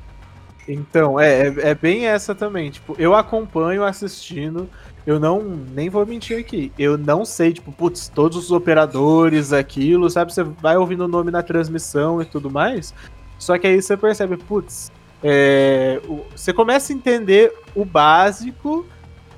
[0.67, 2.69] Então, é, é, é bem essa também.
[2.71, 4.69] Tipo, eu acompanho assistindo.
[5.05, 6.71] Eu não, nem vou mentir aqui.
[6.79, 10.33] Eu não sei, tipo, putz, todos os operadores, aquilo, sabe?
[10.33, 12.93] Você vai ouvindo o nome na transmissão e tudo mais.
[13.37, 14.89] Só que aí você percebe, putz,
[15.21, 18.85] é, o- você começa a entender o básico.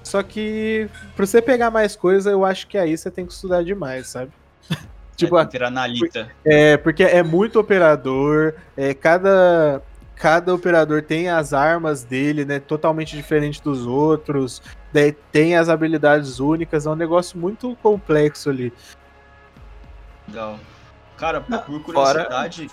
[0.06, 3.64] Só que pra você pegar mais coisa, eu acho que aí você tem que estudar
[3.64, 4.32] demais, sabe?
[5.18, 6.30] tipo, é, ter analita.
[6.46, 9.82] é, porque é muito operador, é, cada,
[10.16, 14.62] cada operador tem as armas dele, né, totalmente diferente dos outros,
[14.94, 18.72] daí tem as habilidades únicas, é um negócio muito complexo ali.
[20.28, 20.60] Legal.
[21.18, 21.80] Cara, por fora-
[22.26, 22.70] curiosidade,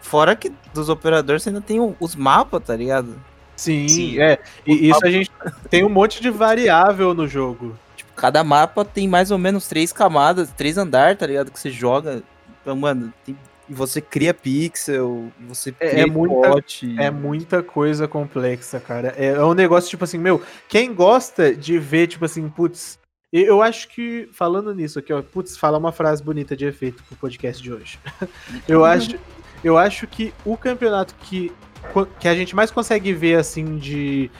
[0.00, 3.20] Fora que dos operadores você ainda tem os mapas, tá ligado?
[3.56, 4.20] Sim, Sim.
[4.20, 5.30] é, e isso a gente
[5.70, 7.78] tem um monte de variável no jogo.
[7.96, 11.50] Tipo, cada mapa tem mais ou menos três camadas, três andar, tá ligado?
[11.50, 12.22] Que você joga.
[12.62, 13.36] Então, mano, tem-
[13.68, 16.94] você cria pixel, você É- cria é muita- pote.
[17.00, 19.14] É muita coisa complexa, cara.
[19.16, 22.98] É, é um negócio, tipo assim, meu, quem gosta de ver, tipo assim, putz,
[23.32, 27.16] eu acho que, falando nisso aqui, ó, putz, falar uma frase bonita de efeito pro
[27.16, 27.98] podcast de hoje.
[28.68, 29.16] eu acho,
[29.62, 31.50] eu acho que o campeonato que,
[32.18, 34.30] que a gente mais consegue ver, assim, de,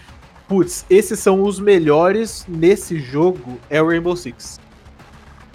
[0.48, 4.61] putz, esses são os melhores nesse jogo, é o Rainbow Six.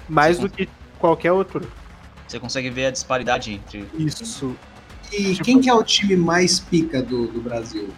[0.08, 0.44] Mais Sim.
[0.44, 1.62] do que qualquer outro.
[2.28, 3.86] você consegue ver a disparidade entre.
[3.98, 4.56] Isso.
[5.12, 7.90] E Tipo- quem que é o time mais pica do, do Brasil?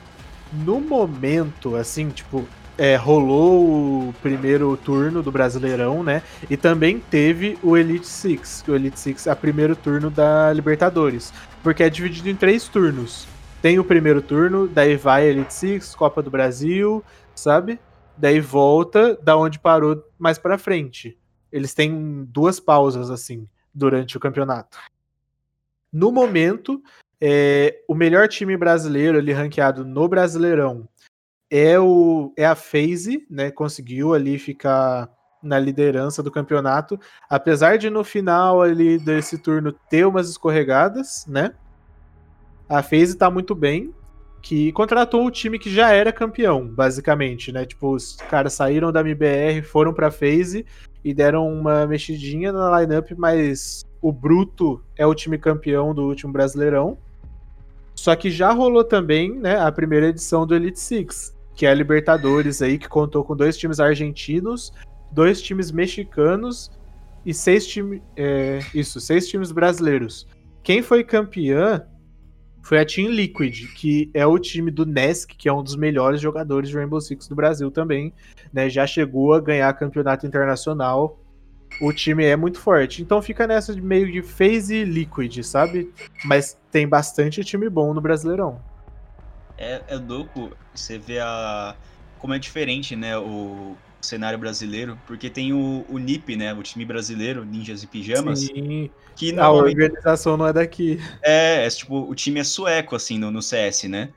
[0.66, 2.46] No momento, assim, tipo,
[2.78, 6.22] é, rolou o primeiro turno do Brasileirão, né?
[6.50, 11.34] E também teve o Elite Six, o Elite Six é o primeiro turno da Libertadores.
[11.64, 13.28] Porque é dividido em três turnos.
[13.62, 17.04] Tem o primeiro turno, daí vai Elite Six, Copa do Brasil,
[17.36, 17.80] sabe?
[18.18, 21.16] Daí volta da onde parou mais pra frente.
[21.52, 24.80] Eles têm duas pausas, assim, durante o campeonato.
[25.94, 26.82] No momento,
[27.22, 30.90] é, o melhor time brasileiro ali ranqueado no Brasileirão
[31.48, 33.52] é o é a FaZe, né?
[33.52, 35.08] Conseguiu ali ficar
[35.44, 41.54] na liderança do campeonato, apesar de no final ali desse turno ter umas escorregadas, né?
[42.72, 43.94] A FaZe tá muito bem,
[44.42, 47.66] que contratou o time que já era campeão, basicamente, né?
[47.66, 50.66] Tipo, os caras saíram da MBR, foram pra FaZe
[51.04, 56.32] e deram uma mexidinha na lineup, mas o Bruto é o time campeão do último
[56.32, 56.98] Brasileirão.
[57.94, 61.74] Só que já rolou também, né, a primeira edição do Elite Six, que é a
[61.74, 64.72] Libertadores aí, que contou com dois times argentinos,
[65.12, 66.72] dois times mexicanos
[67.26, 68.02] e seis times.
[68.16, 70.26] É, isso, seis times brasileiros.
[70.64, 71.86] Quem foi campeã
[72.62, 76.22] foi a Team Liquid, que é o time do Nesk, que é um dos melhores
[76.22, 78.14] jogadores de Rainbow Six do Brasil também.
[78.54, 81.20] Né, já chegou a ganhar campeonato internacional.
[81.82, 83.02] O time é muito forte.
[83.02, 85.92] Então fica nessa de meio de phase liquid, sabe?
[86.26, 88.62] Mas tem bastante time bom no Brasileirão.
[89.58, 91.76] É, é louco você vê a.
[92.20, 93.18] como é diferente, né?
[93.18, 96.54] O, cenário brasileiro, porque tem o, o NIP, né?
[96.54, 98.40] O time brasileiro, Ninjas e Pijamas.
[98.40, 98.90] Sim.
[99.16, 101.00] Que A organização não é daqui.
[101.22, 104.10] É, é tipo, o time é sueco, assim, no, no CS, né?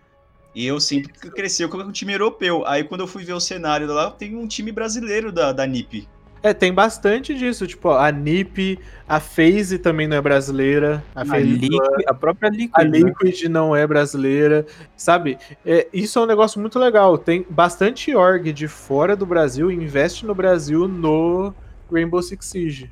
[0.55, 2.65] E eu sempre cresci com o time europeu.
[2.67, 6.09] Aí quando eu fui ver o cenário lá, tem um time brasileiro da, da NIP.
[6.45, 7.67] É, tem bastante disso.
[7.67, 8.79] Tipo, a NIP,
[9.09, 11.03] a FaZe também não é brasileira.
[11.15, 12.71] A, A, Liquid, a própria Liquid.
[12.75, 12.99] A né?
[12.99, 15.39] Liquid não é brasileira, sabe?
[15.65, 17.17] É, isso é um negócio muito legal.
[17.17, 21.55] Tem bastante org de fora do Brasil investe no Brasil no
[21.91, 22.91] Rainbow Six Siege.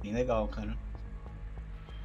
[0.00, 0.76] Bem legal, cara.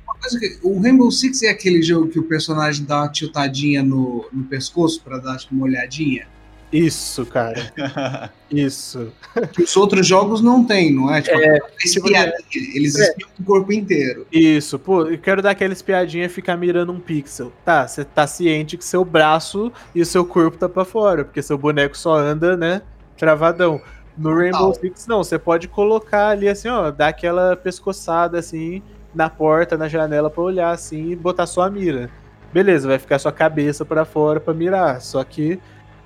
[0.03, 3.83] Uma coisa que- o Rainbow Six é aquele jogo que o personagem dá uma tiltadinha
[3.83, 6.27] no, no pescoço pra dar tipo, uma olhadinha.
[6.71, 7.71] Isso, cara.
[8.49, 9.11] Isso.
[9.53, 11.21] Que os outros jogos não tem, não é?
[11.21, 12.33] Tipo, É, espiadinha.
[12.73, 13.03] Eles é.
[13.09, 14.25] espiam o corpo inteiro.
[14.31, 17.51] Isso, pô, eu quero dar aquela espiadinha e ficar mirando um pixel.
[17.65, 21.41] Tá, você tá ciente que seu braço e o seu corpo tá pra fora, porque
[21.41, 22.81] seu boneco só anda, né,
[23.17, 23.81] travadão.
[24.17, 28.81] No Rainbow Six, não, você pode colocar ali assim, ó, dar aquela pescoçada assim
[29.15, 32.09] na porta, na janela pra olhar assim e botar sua mira.
[32.53, 35.57] Beleza, vai ficar sua cabeça pra fora pra mirar, só que,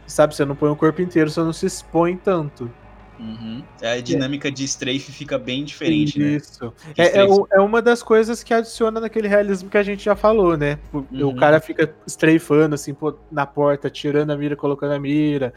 [0.07, 2.69] sabe, você não põe o corpo inteiro, você não se expõe tanto.
[3.19, 3.63] Uhum.
[3.81, 6.31] A dinâmica de strafe fica bem diferente, né?
[6.31, 6.73] Isso.
[6.93, 10.03] Que É, é, o- é uma das coisas que adiciona naquele realismo que a gente
[10.03, 10.77] já falou, né?
[10.91, 11.35] O, o Uhum.
[11.37, 15.53] cara fica strafando assim pô, na porta, tirando a mira, colocando a mira.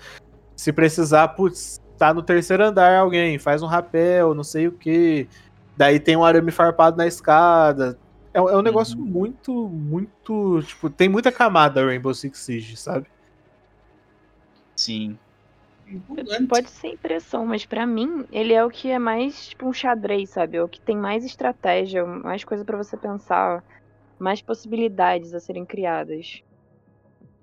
[0.54, 5.28] Se precisar, putz, tá no terceiro andar alguém, faz um rapel, não sei o que.
[5.76, 7.98] Daí tem um arame farpado na escada.
[8.32, 9.04] É, um- é um negócio Uhum.
[9.04, 10.62] muito, muito.
[10.62, 13.06] Tipo, tem muita camada Rainbow Six Siege, sabe?
[14.78, 15.18] Sim.
[16.48, 20.30] Pode ser impressão, mas pra mim ele é o que é mais tipo um xadrez,
[20.30, 20.56] sabe?
[20.56, 23.64] É o que tem mais estratégia, mais coisa pra você pensar,
[24.20, 26.44] mais possibilidades a serem criadas.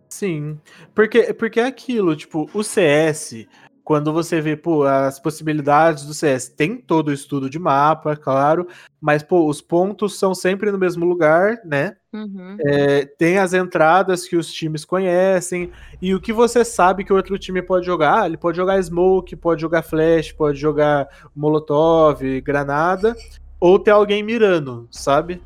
[0.10, 0.58] Sim,
[0.94, 3.46] porque, porque é aquilo, tipo, o CS,
[3.86, 8.68] quando você vê, pô, as possibilidades do CS, tem todo o estudo de mapa, claro,
[9.00, 11.96] mas, pô, os pontos são sempre no mesmo lugar, né?
[12.12, 12.58] Uhum.
[12.62, 15.72] É, tem as entradas que os times conhecem,
[16.02, 18.82] e o que você sabe que o outro time pode jogar, Ah, ele pode jogar
[18.82, 23.16] smoke, pode jogar flash, pode jogar molotov, granada,
[23.60, 25.44] ou ter alguém mirando, sabe?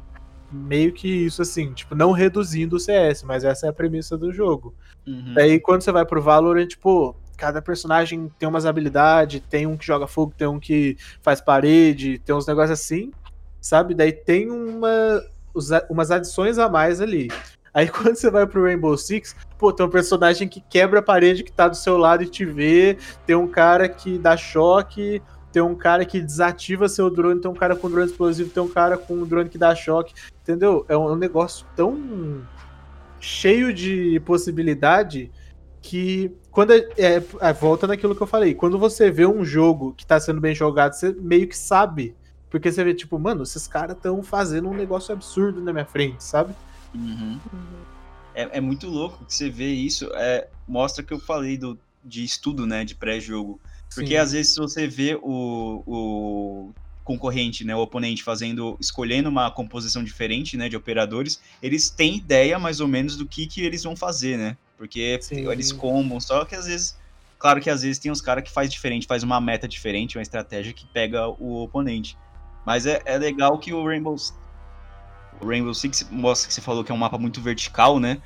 [0.49, 4.31] Meio que isso assim, tipo, não reduzindo o CS, mas essa é a premissa do
[4.31, 4.73] jogo.
[5.05, 5.33] Uhum.
[5.33, 9.85] Daí quando você vai pro Valorant, tipo, cada personagem tem umas habilidades, tem um que
[9.85, 13.11] joga fogo, tem um que faz parede, tem uns negócios assim,
[13.61, 13.95] sabe?
[13.95, 15.23] Daí tem uma,
[15.89, 17.29] umas adições a mais ali.
[17.73, 21.43] Aí quando você vai pro Rainbow Six, pô, tem um personagem que quebra a parede
[21.43, 25.21] que tá do seu lado e te vê, tem um cara que dá choque,
[25.51, 28.67] tem um cara que desativa seu drone, tem um cara com drone explosivo, tem um
[28.67, 30.85] cara com um drone que dá choque, entendeu?
[30.89, 32.41] É um negócio tão
[33.19, 35.31] cheio de possibilidade
[35.81, 39.93] que quando é, é, é, volta naquilo que eu falei, quando você vê um jogo
[39.93, 42.15] que tá sendo bem jogado, você meio que sabe,
[42.49, 46.23] porque você vê tipo, mano, esses caras estão fazendo um negócio absurdo na minha frente,
[46.23, 46.53] sabe?
[46.93, 47.39] Uhum.
[48.33, 50.09] É, é muito louco que você vê isso.
[50.13, 52.83] É, mostra que eu falei do, de estudo, né?
[52.83, 53.59] De pré-jogo.
[53.93, 54.17] Porque Sim.
[54.17, 56.71] às vezes se você vê o, o
[57.03, 62.59] concorrente, né, o oponente fazendo, escolhendo uma composição diferente, né, de operadores, eles têm ideia
[62.59, 64.55] mais ou menos do que, que eles vão fazer, né?
[64.79, 65.45] Porque Sim.
[65.51, 66.97] eles combam, só que às vezes,
[67.37, 70.21] claro que às vezes tem uns caras que faz diferente, faz uma meta diferente, uma
[70.21, 72.17] estratégia que pega o oponente.
[72.65, 74.15] Mas é, é legal que o Rainbow,
[75.41, 78.21] o Rainbow Six mostra que você falou que é um mapa muito vertical, né?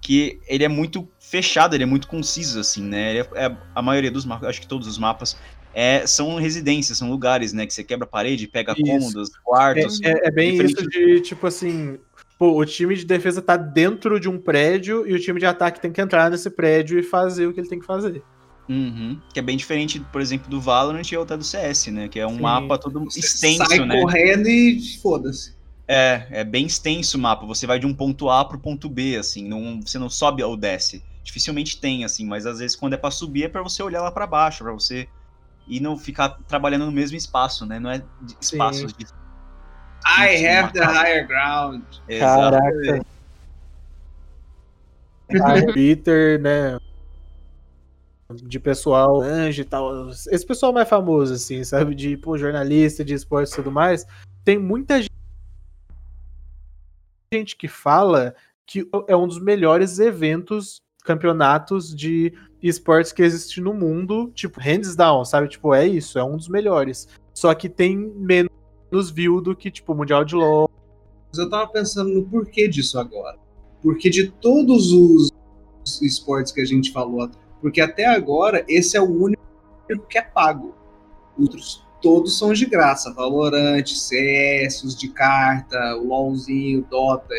[0.00, 3.18] Que ele é muito fechado, ele é muito conciso, assim, né?
[3.18, 5.36] É, é- a maioria dos mapas, acho que todos os mapas,
[5.74, 7.66] é, são residências, são lugares, né?
[7.66, 8.82] Que você quebra a parede, pega Isso.
[8.82, 10.00] cômodos, quartos.
[10.02, 11.98] É, é bem diferente isso de, tipo assim,
[12.40, 15.78] pô, o time de defesa tá dentro de um prédio e o time de ataque
[15.78, 18.22] tem que entrar nesse prédio e fazer o que ele tem que fazer.
[18.66, 19.20] Uhum.
[19.30, 22.08] Que é bem diferente, por exemplo, do Valorant e até do CS, né?
[22.08, 22.40] Que é um Sim.
[22.40, 24.00] mapa todo Você extenso, sai né?
[24.00, 25.54] correndo e foda-se.
[25.86, 27.44] É, é bem extenso o mapa.
[27.44, 29.46] Você vai de um ponto A pro ponto B, assim.
[29.46, 31.04] Não, você não sobe ou desce.
[31.22, 34.10] Dificilmente tem, assim, mas às vezes quando é para subir é para você olhar lá
[34.10, 35.06] para baixo, para você
[35.68, 37.78] e não ficar trabalhando no mesmo espaço, né?
[37.78, 38.02] Não é
[38.40, 39.04] espaços de.
[40.04, 41.84] I have the higher ground.
[42.08, 43.04] Caraca.
[45.72, 46.78] Peter, né?
[48.44, 50.08] De pessoal, anjo e tal.
[50.10, 51.94] Esse pessoal mais famoso, assim, sabe?
[51.94, 54.06] De pô, jornalista de esportes e tudo mais.
[54.44, 55.00] Tem muita
[57.32, 58.34] gente que fala
[58.66, 62.32] que é um dos melhores eventos, campeonatos de
[62.62, 64.30] esportes que existe no mundo.
[64.34, 65.48] Tipo, hands down, sabe?
[65.48, 67.08] Tipo, é isso, é um dos melhores.
[67.34, 68.50] Só que tem menos
[69.14, 70.70] view do que, tipo, o Mundial de LoL.
[71.36, 73.38] Eu tava pensando no porquê disso agora.
[73.82, 75.30] Porque de todos os
[76.02, 77.30] esportes que a gente falou
[77.60, 79.42] porque até agora, esse é o único
[80.08, 80.74] que é pago.
[81.38, 83.12] Outros todos são de graça.
[83.12, 87.34] Valorant, CS, os de carta, o LOLzinho, Dota.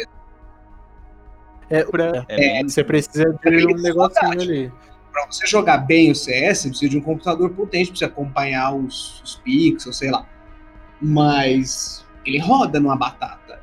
[1.69, 4.71] É, pra, é, você precisa ter um negocinho ali.
[5.11, 9.21] Para você jogar bem o CS, você precisa de um computador potente você acompanhar os,
[9.21, 10.27] os pixels, sei lá.
[11.01, 13.59] Mas ele roda numa batata.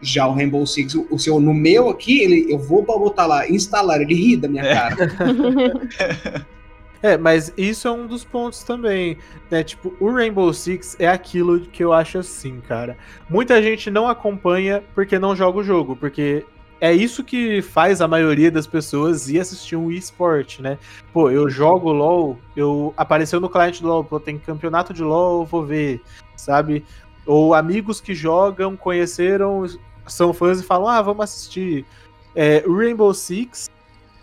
[0.00, 3.48] Já o Rainbow Six, o seu, no meu aqui, ele, eu vou para botar lá,
[3.48, 4.96] instalar, ele ri da minha cara.
[7.00, 9.16] é, mas isso é um dos pontos também,
[9.48, 9.62] né?
[9.62, 12.96] Tipo, o Rainbow Six é aquilo que eu acho assim, cara.
[13.30, 16.44] Muita gente não acompanha porque não joga o jogo, porque
[16.82, 20.76] é isso que faz a maioria das pessoas ir assistir um eSport, né?
[21.12, 25.46] Pô, eu jogo LoL, eu apareceu no cliente do LoL, pô, tem campeonato de LoL,
[25.46, 26.02] vou ver,
[26.36, 26.84] sabe?
[27.24, 29.64] Ou amigos que jogam, conheceram
[30.08, 31.86] são fãs e falam, ah, vamos assistir.
[32.34, 33.70] É, Rainbow Six,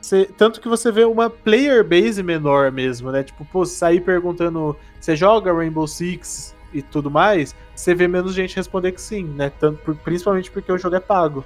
[0.02, 3.24] cê, tanto que você vê uma player base menor mesmo, né?
[3.24, 8.58] Tipo, pô, sair perguntando, você joga Rainbow Six e tudo mais, você vê menos gente
[8.58, 9.50] responder que sim, né?
[9.50, 11.46] Tanto, principalmente porque o jogo é pago.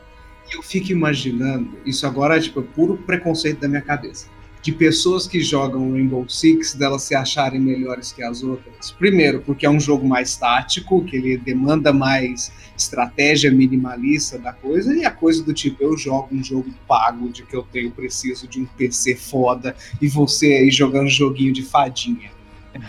[0.53, 4.27] Eu fico imaginando, isso agora é tipo puro preconceito da minha cabeça
[4.63, 8.91] de pessoas que jogam Rainbow Six delas se acharem melhores que as outras.
[8.91, 14.95] Primeiro, porque é um jogo mais tático, que ele demanda mais estratégia minimalista da coisa,
[14.95, 18.47] e a coisa do tipo, eu jogo um jogo pago de que eu tenho preciso
[18.47, 22.31] de um PC foda e você aí jogando joguinho de fadinha.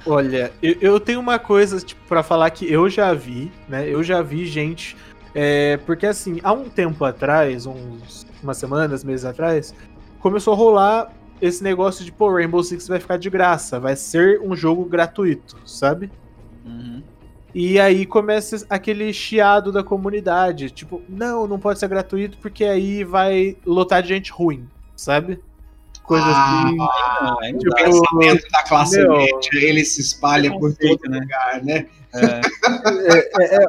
[0.07, 3.89] Olha, eu, eu tenho uma coisa tipo, para falar que eu já vi, né?
[3.89, 4.97] Eu já vi gente.
[5.35, 9.75] É, porque assim, há um tempo atrás, uns umas semanas, meses atrás,
[10.21, 14.41] começou a rolar esse negócio de, pô, Rainbow Six vai ficar de graça, vai ser
[14.41, 16.11] um jogo gratuito, sabe?
[16.65, 17.03] Uhum.
[17.55, 23.03] E aí começa aquele chiado da comunidade, tipo, não, não pode ser gratuito porque aí
[23.03, 25.41] vai lotar de gente ruim, sabe?
[26.03, 26.77] Coisa ah, assim.
[26.81, 31.19] Ah, tipo, o pensamento da classe meu, média, ele se espalha por todo né?
[31.19, 31.87] lugar, né?
[32.15, 32.41] É.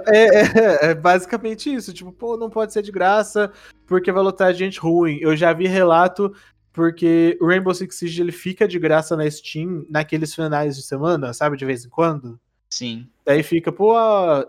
[0.07, 1.93] é, é, é, basicamente isso.
[1.93, 3.51] Tipo, pô, não pode ser de graça
[3.87, 5.17] porque vai lotar gente ruim.
[5.21, 6.33] Eu já vi relato
[6.71, 11.33] porque o Rainbow Six Siege ele fica de graça na Steam naqueles finais de semana,
[11.33, 12.37] sabe, de vez em quando.
[12.69, 13.07] Sim.
[13.25, 13.95] Daí fica, pô,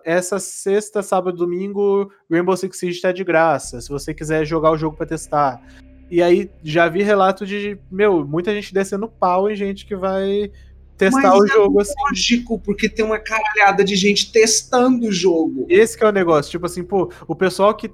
[0.05, 4.76] essa sexta, sábado, domingo, Rainbow Six Siege tá de graça, se você quiser jogar o
[4.76, 5.62] jogo para testar.
[6.11, 10.51] E aí já vi relato de, meu, muita gente descendo pau em gente que vai
[10.97, 11.92] testar Mas o é jogo assim.
[12.09, 15.66] lógico, porque tem uma caralhada de gente testando o jogo.
[15.68, 17.90] Esse que é o negócio, tipo assim, pô, o pessoal que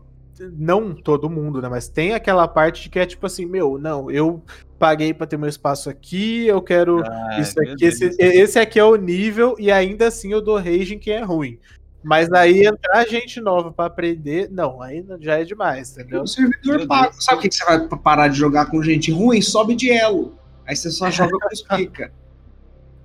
[0.56, 1.68] não todo mundo, né?
[1.68, 4.42] Mas tem aquela parte de que é tipo assim, meu, não, eu
[4.78, 8.84] paguei para ter meu espaço aqui, eu quero ah, isso aqui, esse, esse, aqui é
[8.84, 11.58] o nível e ainda assim eu dou rage em quem é ruim.
[12.02, 16.22] Mas aí entrar gente nova para aprender, não, aí já é demais, entendeu?
[16.22, 17.12] O servidor paga.
[17.12, 19.40] Sabe o que você vai parar de jogar com gente ruim?
[19.40, 20.36] Sobe de elo.
[20.66, 22.12] Aí você só joga com os pica.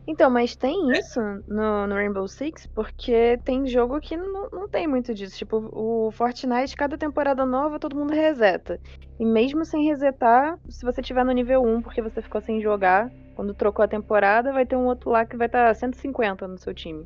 [0.07, 0.99] Então, mas tem é.
[0.99, 5.37] isso no, no, Rainbow Six, porque tem jogo que não, não tem muito disso.
[5.37, 8.79] Tipo, o Fortnite, cada temporada nova, todo mundo reseta.
[9.19, 13.11] E mesmo sem resetar, se você tiver no nível 1 porque você ficou sem jogar,
[13.35, 16.57] quando trocou a temporada, vai ter um outro lá que vai estar tá 150 no
[16.57, 17.05] seu time.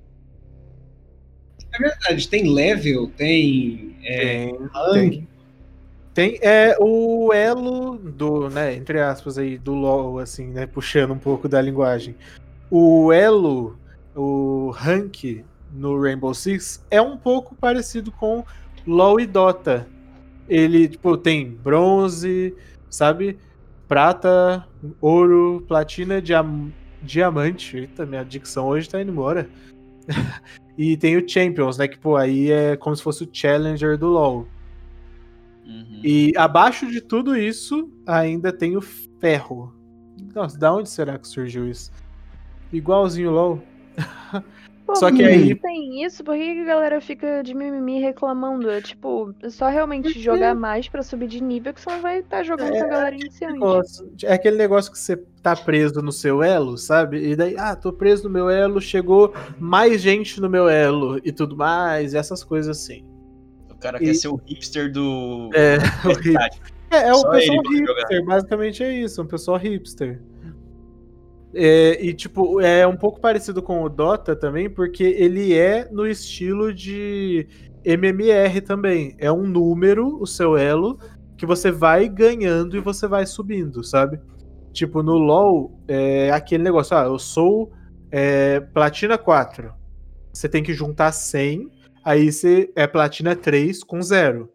[1.73, 3.97] É verdade, tem level, tem.
[4.03, 4.51] É,
[4.93, 5.27] tem,
[6.13, 6.39] tem.
[6.41, 11.47] é o elo do, né, entre aspas aí, do LoL, assim, né, puxando um pouco
[11.47, 12.15] da linguagem
[12.71, 13.77] o elo,
[14.15, 15.43] o rank
[15.73, 18.45] no Rainbow Six é um pouco parecido com
[18.87, 19.87] LoL e Dota.
[20.47, 22.55] Ele, tipo, tem bronze,
[22.89, 23.37] sabe?
[23.87, 24.65] Prata,
[25.01, 27.77] ouro, platina, diam diamante.
[27.77, 29.49] Eita, minha dicção hoje tá indo embora.
[30.77, 31.87] e tem o Champions, né?
[31.87, 34.47] Que, pô, aí é como se fosse o Challenger do LoL.
[35.65, 36.01] Uhum.
[36.03, 39.73] E abaixo de tudo isso, ainda tem o ferro.
[40.33, 41.91] Nossa, da onde será que surgiu isso?
[42.71, 43.59] Igualzinho LOL.
[44.85, 48.69] Pô, Só que mas aí- tem isso, por que a galera fica de mimimi reclamando?
[48.69, 52.19] É tipo, é só realmente jogar mais pra subir de nível que você não vai
[52.19, 53.53] estar jogando com a galera iniciante.
[53.53, 57.25] negócio- é aquele negócio que você tá preso no seu elo, sabe?
[57.25, 61.31] E daí, ah, tô preso no meu elo, chegou mais gente no meu elo e
[61.31, 63.05] tudo mais, e essas coisas assim.
[63.69, 65.49] O cara E- quer ser o hipster do.
[65.53, 66.61] É, o hip- estádio.
[66.89, 70.19] É, é um pessoal hipster, basicamente é isso, um pessoal hipster.
[71.53, 76.07] É, e, tipo, é um pouco parecido com o Dota também, porque ele é no
[76.07, 77.47] estilo de
[77.83, 79.15] MMR também.
[79.17, 80.97] É um número, o seu elo,
[81.37, 84.19] que você vai ganhando e você vai subindo, sabe?
[84.71, 87.71] Tipo, no LoL, é aquele negócio, ah, eu sou
[88.09, 89.73] é, Platina 4.
[90.33, 91.69] Você tem que juntar 100,
[92.05, 94.49] aí você é Platina 3 com 0.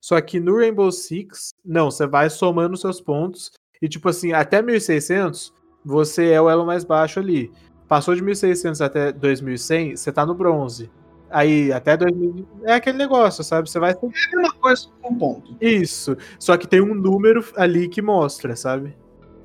[0.00, 3.50] Só que no Rainbow Six, não, você vai somando seus pontos
[3.82, 5.52] e tipo assim, até 1600,
[5.86, 7.52] você é o elo mais baixo ali.
[7.88, 10.90] Passou de 1600 até 2100, você tá no bronze.
[11.30, 13.70] Aí até 2000, é aquele negócio, sabe?
[13.70, 13.98] Você vai É a
[14.36, 15.56] mesma coisa com ponto.
[15.60, 18.96] isso, só que tem um número ali que mostra, sabe?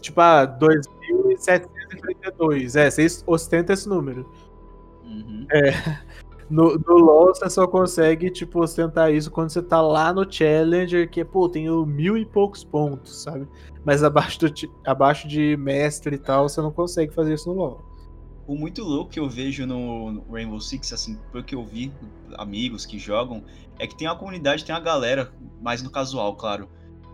[0.02, 2.76] Tipo, ah, 2732.
[2.76, 4.28] É, você ostenta esse número.
[5.04, 5.46] Uhum.
[6.52, 11.10] No, no LoL você só consegue, tipo, ostentar isso quando você tá lá no Challenger,
[11.10, 13.48] que, pô, tem mil e poucos pontos, sabe?
[13.86, 14.54] Mas abaixo, do,
[14.86, 17.82] abaixo de mestre e tal, você não consegue fazer isso no LoL.
[18.46, 21.94] O muito louco que eu vejo no Rainbow Six, assim, pelo que eu vi,
[22.38, 23.46] amigos que jogam,
[23.80, 26.68] é que tem uma comunidade, tem uma galera, mais no casual, claro,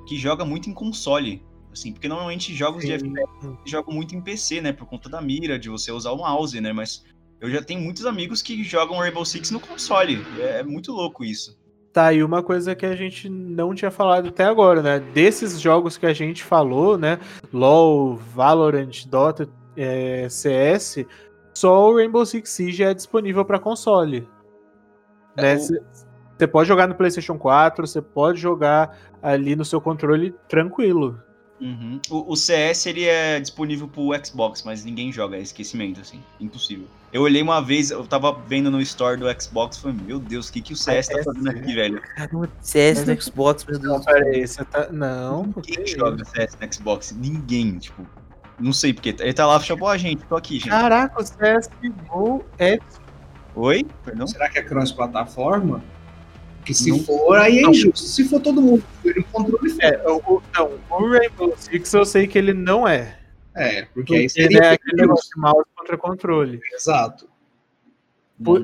[0.08, 1.46] que joga muito em console.
[1.72, 3.14] Assim, porque normalmente jogos de Sim.
[3.14, 4.74] FPS jogam muito em PC, né?
[4.74, 6.74] Por conta da mira, de você usar o mouse, né?
[6.74, 7.04] Mas
[7.42, 10.26] eu já tenho muitos amigos que jogam Rainbow Six no console.
[10.40, 11.58] É muito louco isso.
[11.94, 15.00] Tá, e uma coisa que a gente não tinha falado até agora, né?
[15.00, 17.20] Desses jogos que a gente falou, né?
[17.52, 21.06] LoL, Valorant, Dota, é, CS,
[21.56, 24.28] só o Rainbow Six Siege é disponível para console.
[25.36, 26.08] É, o-
[26.38, 31.20] Você pode jogar no PlayStation 4, você pode jogar ali no seu controle tranquilo.
[31.60, 32.00] Uhum.
[32.12, 36.22] O, o CS ele é disponível pro Xbox, mas ninguém joga, é esquecimento, assim.
[36.40, 36.86] Impossível.
[37.18, 40.49] Eu olhei uma vez, eu tava vendo no store do Xbox e falei, meu Deus,
[40.49, 41.99] o que, que o CS tá fazendo aqui, velho?
[42.15, 44.05] Caramba, CS no Xbox, meu Deus.
[44.05, 44.88] Peraí, você tá.
[44.91, 48.05] Não, Ninguém joga CS no Xbox, ninguém, tipo.
[48.59, 49.15] Não sei porque.
[49.20, 50.70] Ele tá lá, chamou a gente, tô aqui, gente.
[50.70, 52.78] Caraca, o CSGO é.
[53.55, 53.84] Oi?
[54.05, 54.28] Perdão?
[54.28, 55.84] Será que é cross-plataforma?
[56.57, 56.99] Porque se Não.
[56.99, 57.72] for, aí é Não.
[57.72, 57.97] injusto.
[58.07, 62.28] Se for todo mundo o controle, é o, o- não, o Rainbow Six eu sei
[62.28, 63.18] que ele não é.
[63.58, 66.60] É, porque aí Porque seria é aquele negócio de mouse contra controle.
[66.74, 67.28] Exato.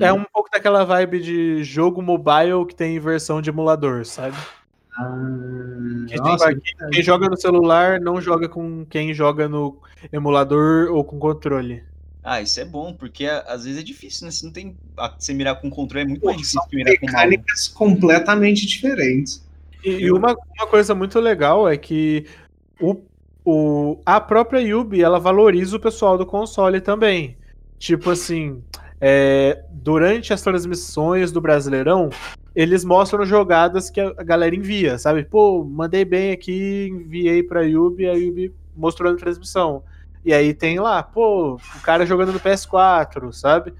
[0.00, 4.36] É um pouco daquela vibe de jogo mobile que tem versão de emulador, sabe?
[4.96, 9.76] Ah, Que, nossa, tipo, quem, quem joga no celular não joga com quem joga no
[10.12, 11.82] emulador ou com controle.
[12.22, 14.30] Ah, isso é bom, porque às vezes é difícil, né?
[14.30, 14.76] Você não tem.
[14.96, 17.16] a- Você mirar com controle é muito Pô, mais difícil que mirar com mouse.
[17.26, 19.44] mecânicas completamente diferentes.
[19.84, 22.26] E, e uma, uma coisa muito legal é que
[22.80, 23.02] o,
[23.44, 27.36] o, a própria Yubi ela valoriza o pessoal do console também.
[27.78, 28.62] Tipo assim,
[29.00, 32.08] é, durante as transmissões do Brasileirão,
[32.54, 35.24] eles mostram jogadas que a galera envia, sabe?
[35.24, 39.82] Pô, mandei bem aqui, enviei pra Yubi, a Yubi mostrou na transmissão.
[40.24, 43.74] E aí tem lá, pô, o cara jogando no PS4, sabe?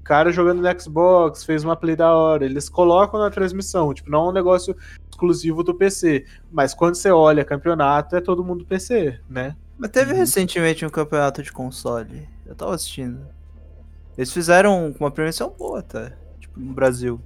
[0.00, 2.44] O cara jogando no Xbox, fez uma play da hora.
[2.44, 4.76] Eles colocam na transmissão, tipo, não é um negócio
[5.20, 6.26] exclusivo do PC.
[6.52, 9.56] Mas quando você olha campeonato, é todo mundo PC, né?
[9.78, 12.28] Mas teve recentemente um campeonato de console.
[12.44, 13.26] Eu tava assistindo.
[14.16, 16.12] Eles fizeram uma premiação boa, tá?
[16.38, 17.20] Tipo, no Brasil.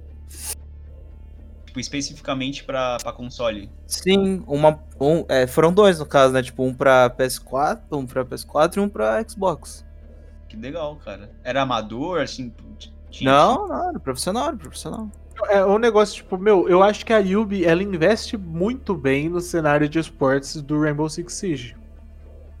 [1.65, 3.69] Tipo, especificamente pra, pra console.
[3.87, 6.43] Sim, uma, um, é, foram dois no caso, né?
[6.43, 9.85] Tipo, um pra PS4, um pra PS4 e um pra Xbox.
[10.49, 11.31] Que legal, cara.
[11.43, 12.49] Era amador, assim.
[12.49, 15.09] t- tinha- Não, não, era profissional, era profissional.
[15.49, 19.41] É um negócio, tipo, meu, eu acho que a Yubi, ela investe muito bem no
[19.41, 21.75] cenário de esportes do Rainbow Six Siege.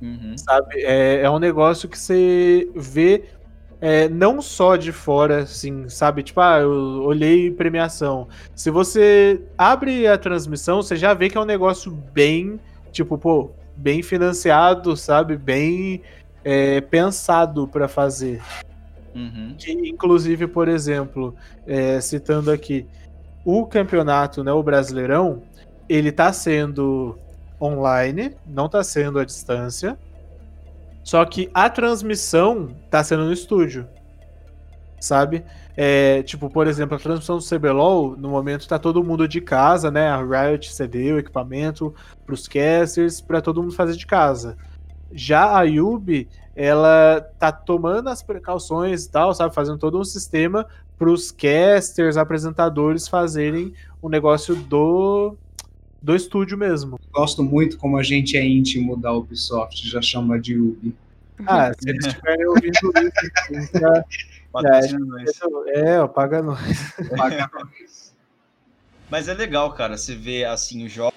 [0.01, 0.35] Uhum.
[0.35, 0.81] sabe?
[0.83, 3.25] É, é um negócio que você vê
[3.79, 6.23] é, não só de fora, assim, sabe?
[6.23, 8.27] Tipo, ah, eu olhei premiação.
[8.55, 12.59] Se você abre a transmissão, você já vê que é um negócio bem,
[12.91, 15.37] tipo, pô, bem financiado, sabe?
[15.37, 16.01] Bem
[16.43, 18.41] é, pensado pra fazer.
[19.13, 19.55] Uhum.
[19.57, 21.35] Que, inclusive, por exemplo,
[21.65, 22.85] é, citando aqui,
[23.43, 25.43] o campeonato, né, o Brasileirão,
[25.89, 27.17] ele tá sendo
[27.59, 29.97] online, não tá sendo à distância.
[31.03, 33.87] Só que a transmissão tá sendo no estúdio.
[34.99, 35.43] Sabe?
[35.75, 39.89] É, tipo, por exemplo, a transmissão do CBLOL, no momento tá todo mundo de casa,
[39.89, 40.07] né?
[40.07, 41.93] A Riot cedeu equipamento
[42.25, 44.57] pros casters, pra todo mundo fazer de casa.
[45.13, 49.53] Já a Yubi, ela tá tomando as precauções e tal, sabe?
[49.53, 55.35] Fazendo todo um sistema para os casters, apresentadores fazerem o negócio do
[56.01, 56.99] do estúdio mesmo.
[57.11, 60.95] Gosto muito como a gente é íntimo da Ubisoft, já chama de Ubi.
[61.45, 64.05] Ah, se eles estiverem ouvindo isso, já,
[65.67, 66.59] é, é, paga nós.
[67.15, 68.13] Paga nós.
[69.09, 71.10] Mas é legal, cara, você vê assim os jogos,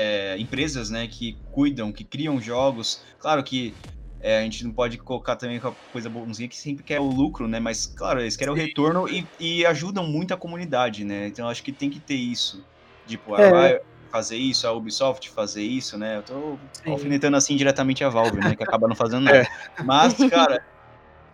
[0.00, 3.04] é, empresas, né, que cuidam, que criam jogos.
[3.18, 3.74] Claro que
[4.18, 7.04] é, a gente não pode colocar também com a coisa bonzinha que sempre quer o
[7.04, 7.60] lucro, né?
[7.60, 8.60] Mas, claro, eles querem Sim.
[8.60, 11.26] o retorno e, e, ajudam muito a comunidade, né?
[11.26, 12.64] Então acho que tem que ter isso.
[13.06, 13.82] Tipo, é.
[14.10, 16.16] fazer isso, a Ubisoft fazer isso, né?
[16.16, 16.92] Eu tô Sim.
[16.92, 18.56] alfinetando assim diretamente a Valve, né?
[18.56, 19.38] Que acaba não fazendo nada.
[19.38, 19.46] É.
[19.84, 20.64] Mas, cara,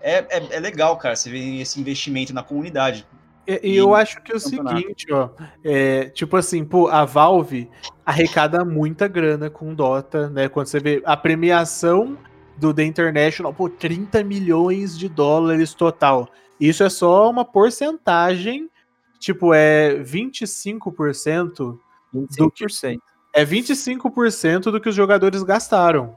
[0.01, 3.07] é, é, é, legal, cara, você vê esse investimento na comunidade.
[3.47, 5.31] E, e eu acho que é o seguinte, ó,
[5.65, 7.71] é, tipo assim, pô, a Valve
[8.05, 10.49] arrecada muita grana com Dota, né?
[10.49, 12.19] Quando você vê a premiação
[12.57, 16.29] do The International, pô, 30 milhões de dólares total.
[16.59, 18.69] Isso é só uma porcentagem,
[19.19, 21.79] tipo, é 25%,
[22.15, 22.37] 25%.
[22.39, 22.65] do que
[23.37, 26.17] é 25% do que os jogadores gastaram.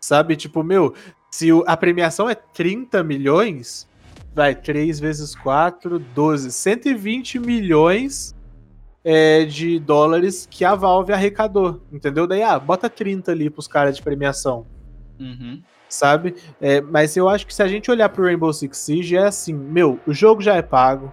[0.00, 0.34] Sabe?
[0.34, 0.94] Tipo, meu,
[1.30, 3.86] se a premiação é 30 milhões,
[4.34, 8.34] vai 3 vezes 4, 12, 120 milhões
[9.04, 12.26] é, de dólares que a Valve arrecadou, entendeu?
[12.26, 14.66] Daí, ah, bota 30 ali pros caras de premiação.
[15.18, 15.62] Uhum.
[15.88, 16.34] Sabe?
[16.60, 19.54] É, mas eu acho que se a gente olhar pro Rainbow Six Siege, é assim,
[19.54, 21.12] meu, o jogo já é pago.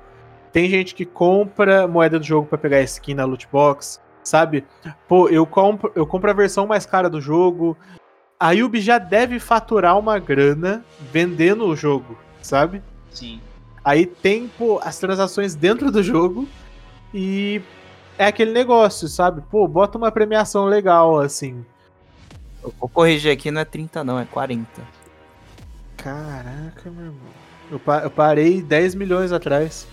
[0.52, 4.66] Tem gente que compra moeda do jogo para pegar skin na loot box, sabe?
[5.08, 7.78] Pô, eu compro, eu compro a versão mais cara do jogo.
[8.40, 12.82] A Yubi já deve faturar uma grana vendendo o jogo, sabe?
[13.16, 13.42] Sim.
[13.84, 16.48] Aí tem, pô, as transações dentro do jogo
[17.14, 17.62] e
[18.18, 19.42] é aquele negócio, sabe?
[19.50, 21.66] Pô, bota uma premiação legal, assim.
[22.64, 24.68] Eu vou corrigir aqui, não é 30 não, é 40.
[25.98, 27.46] Caraca, meu irmão.
[27.72, 29.88] Eu, pa eu parei 10 milhões atrás.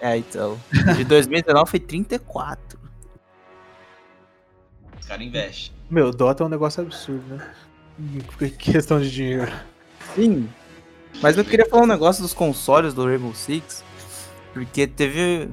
[0.00, 0.58] É, então.
[0.96, 2.78] De 2019 foi 34.
[5.00, 5.72] Os caras investem.
[5.90, 7.50] Meu, Dota é um negócio absurdo, né?
[8.58, 9.52] Questão de dinheiro.
[10.14, 10.48] Sim.
[11.22, 13.84] Mas eu queria falar um negócio dos consoles do Rainbow Six.
[14.52, 15.48] Porque teve.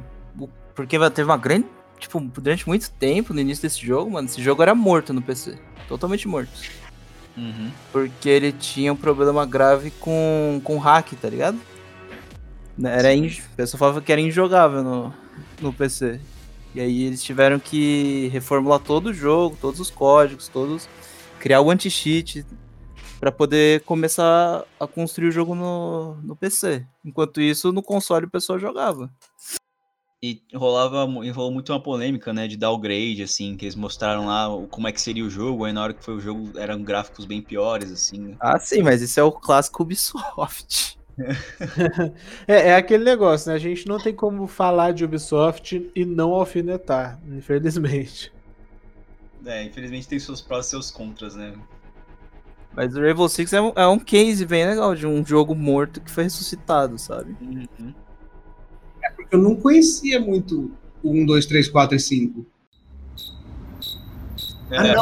[0.73, 1.67] Porque teve uma grande.
[1.97, 5.57] Tipo, durante muito tempo no início desse jogo, mano, esse jogo era morto no PC
[5.87, 6.51] totalmente morto.
[7.37, 7.71] Uhum.
[7.91, 11.59] Porque ele tinha um problema grave com, com hack, tá ligado?
[12.83, 13.27] Era in...
[13.27, 15.13] O pessoal falava que era injogável no,
[15.61, 16.19] no PC.
[16.73, 20.89] E aí eles tiveram que reformular todo o jogo, todos os códigos, todos.
[21.39, 22.45] Criar o anti-cheat
[23.25, 26.85] para poder começar a construir o jogo no, no PC.
[27.03, 29.11] Enquanto isso, no console o pessoal jogava.
[30.21, 34.87] E rolava, rolou muito uma polêmica, né, de downgrade, assim, que eles mostraram lá como
[34.87, 37.41] é que seria o jogo, aí na hora que foi o jogo eram gráficos bem
[37.41, 38.19] piores, assim.
[38.19, 38.35] Né?
[38.39, 40.99] Ah, sim, mas isso é o clássico Ubisoft.
[42.47, 43.55] é, é aquele negócio, né?
[43.55, 48.31] A gente não tem como falar de Ubisoft e não alfinetar, infelizmente.
[49.43, 51.53] É, infelizmente tem seus prós e seus contras, né?
[52.75, 56.01] Mas o Rainbow Six é um, é um case bem legal de um jogo morto
[56.01, 57.35] que foi ressuscitado, sabe?
[57.41, 57.93] Uhum
[59.31, 60.71] eu não conhecia muito
[61.03, 62.45] o 1, 2, 3, 4 e 5.
[64.71, 64.95] É.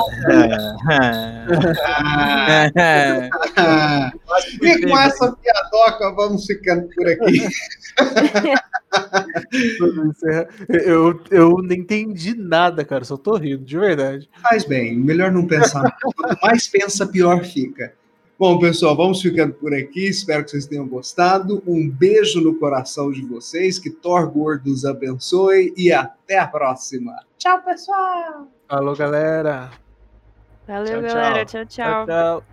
[1.85, 3.29] Ah, não.
[4.61, 7.47] e com essa piadoca, vamos ficando por aqui.
[10.69, 13.05] eu, eu não entendi nada, cara.
[13.05, 14.29] Só tô rindo, de verdade.
[14.41, 15.95] Faz bem, melhor não pensar.
[16.01, 17.93] Quanto mais pensa, pior fica.
[18.37, 20.07] Bom, pessoal, vamos ficando por aqui.
[20.07, 21.63] Espero que vocês tenham gostado.
[21.65, 23.79] Um beijo no coração de vocês.
[23.79, 27.15] Que Thor Gordo os abençoe e até a próxima.
[27.37, 28.49] Tchau, pessoal.
[28.73, 29.69] Falou, galera.
[30.67, 31.45] Valeu, tchau, galera.
[31.45, 31.65] tchau.
[31.65, 32.05] tchau.
[32.07, 32.43] tchau, tchau.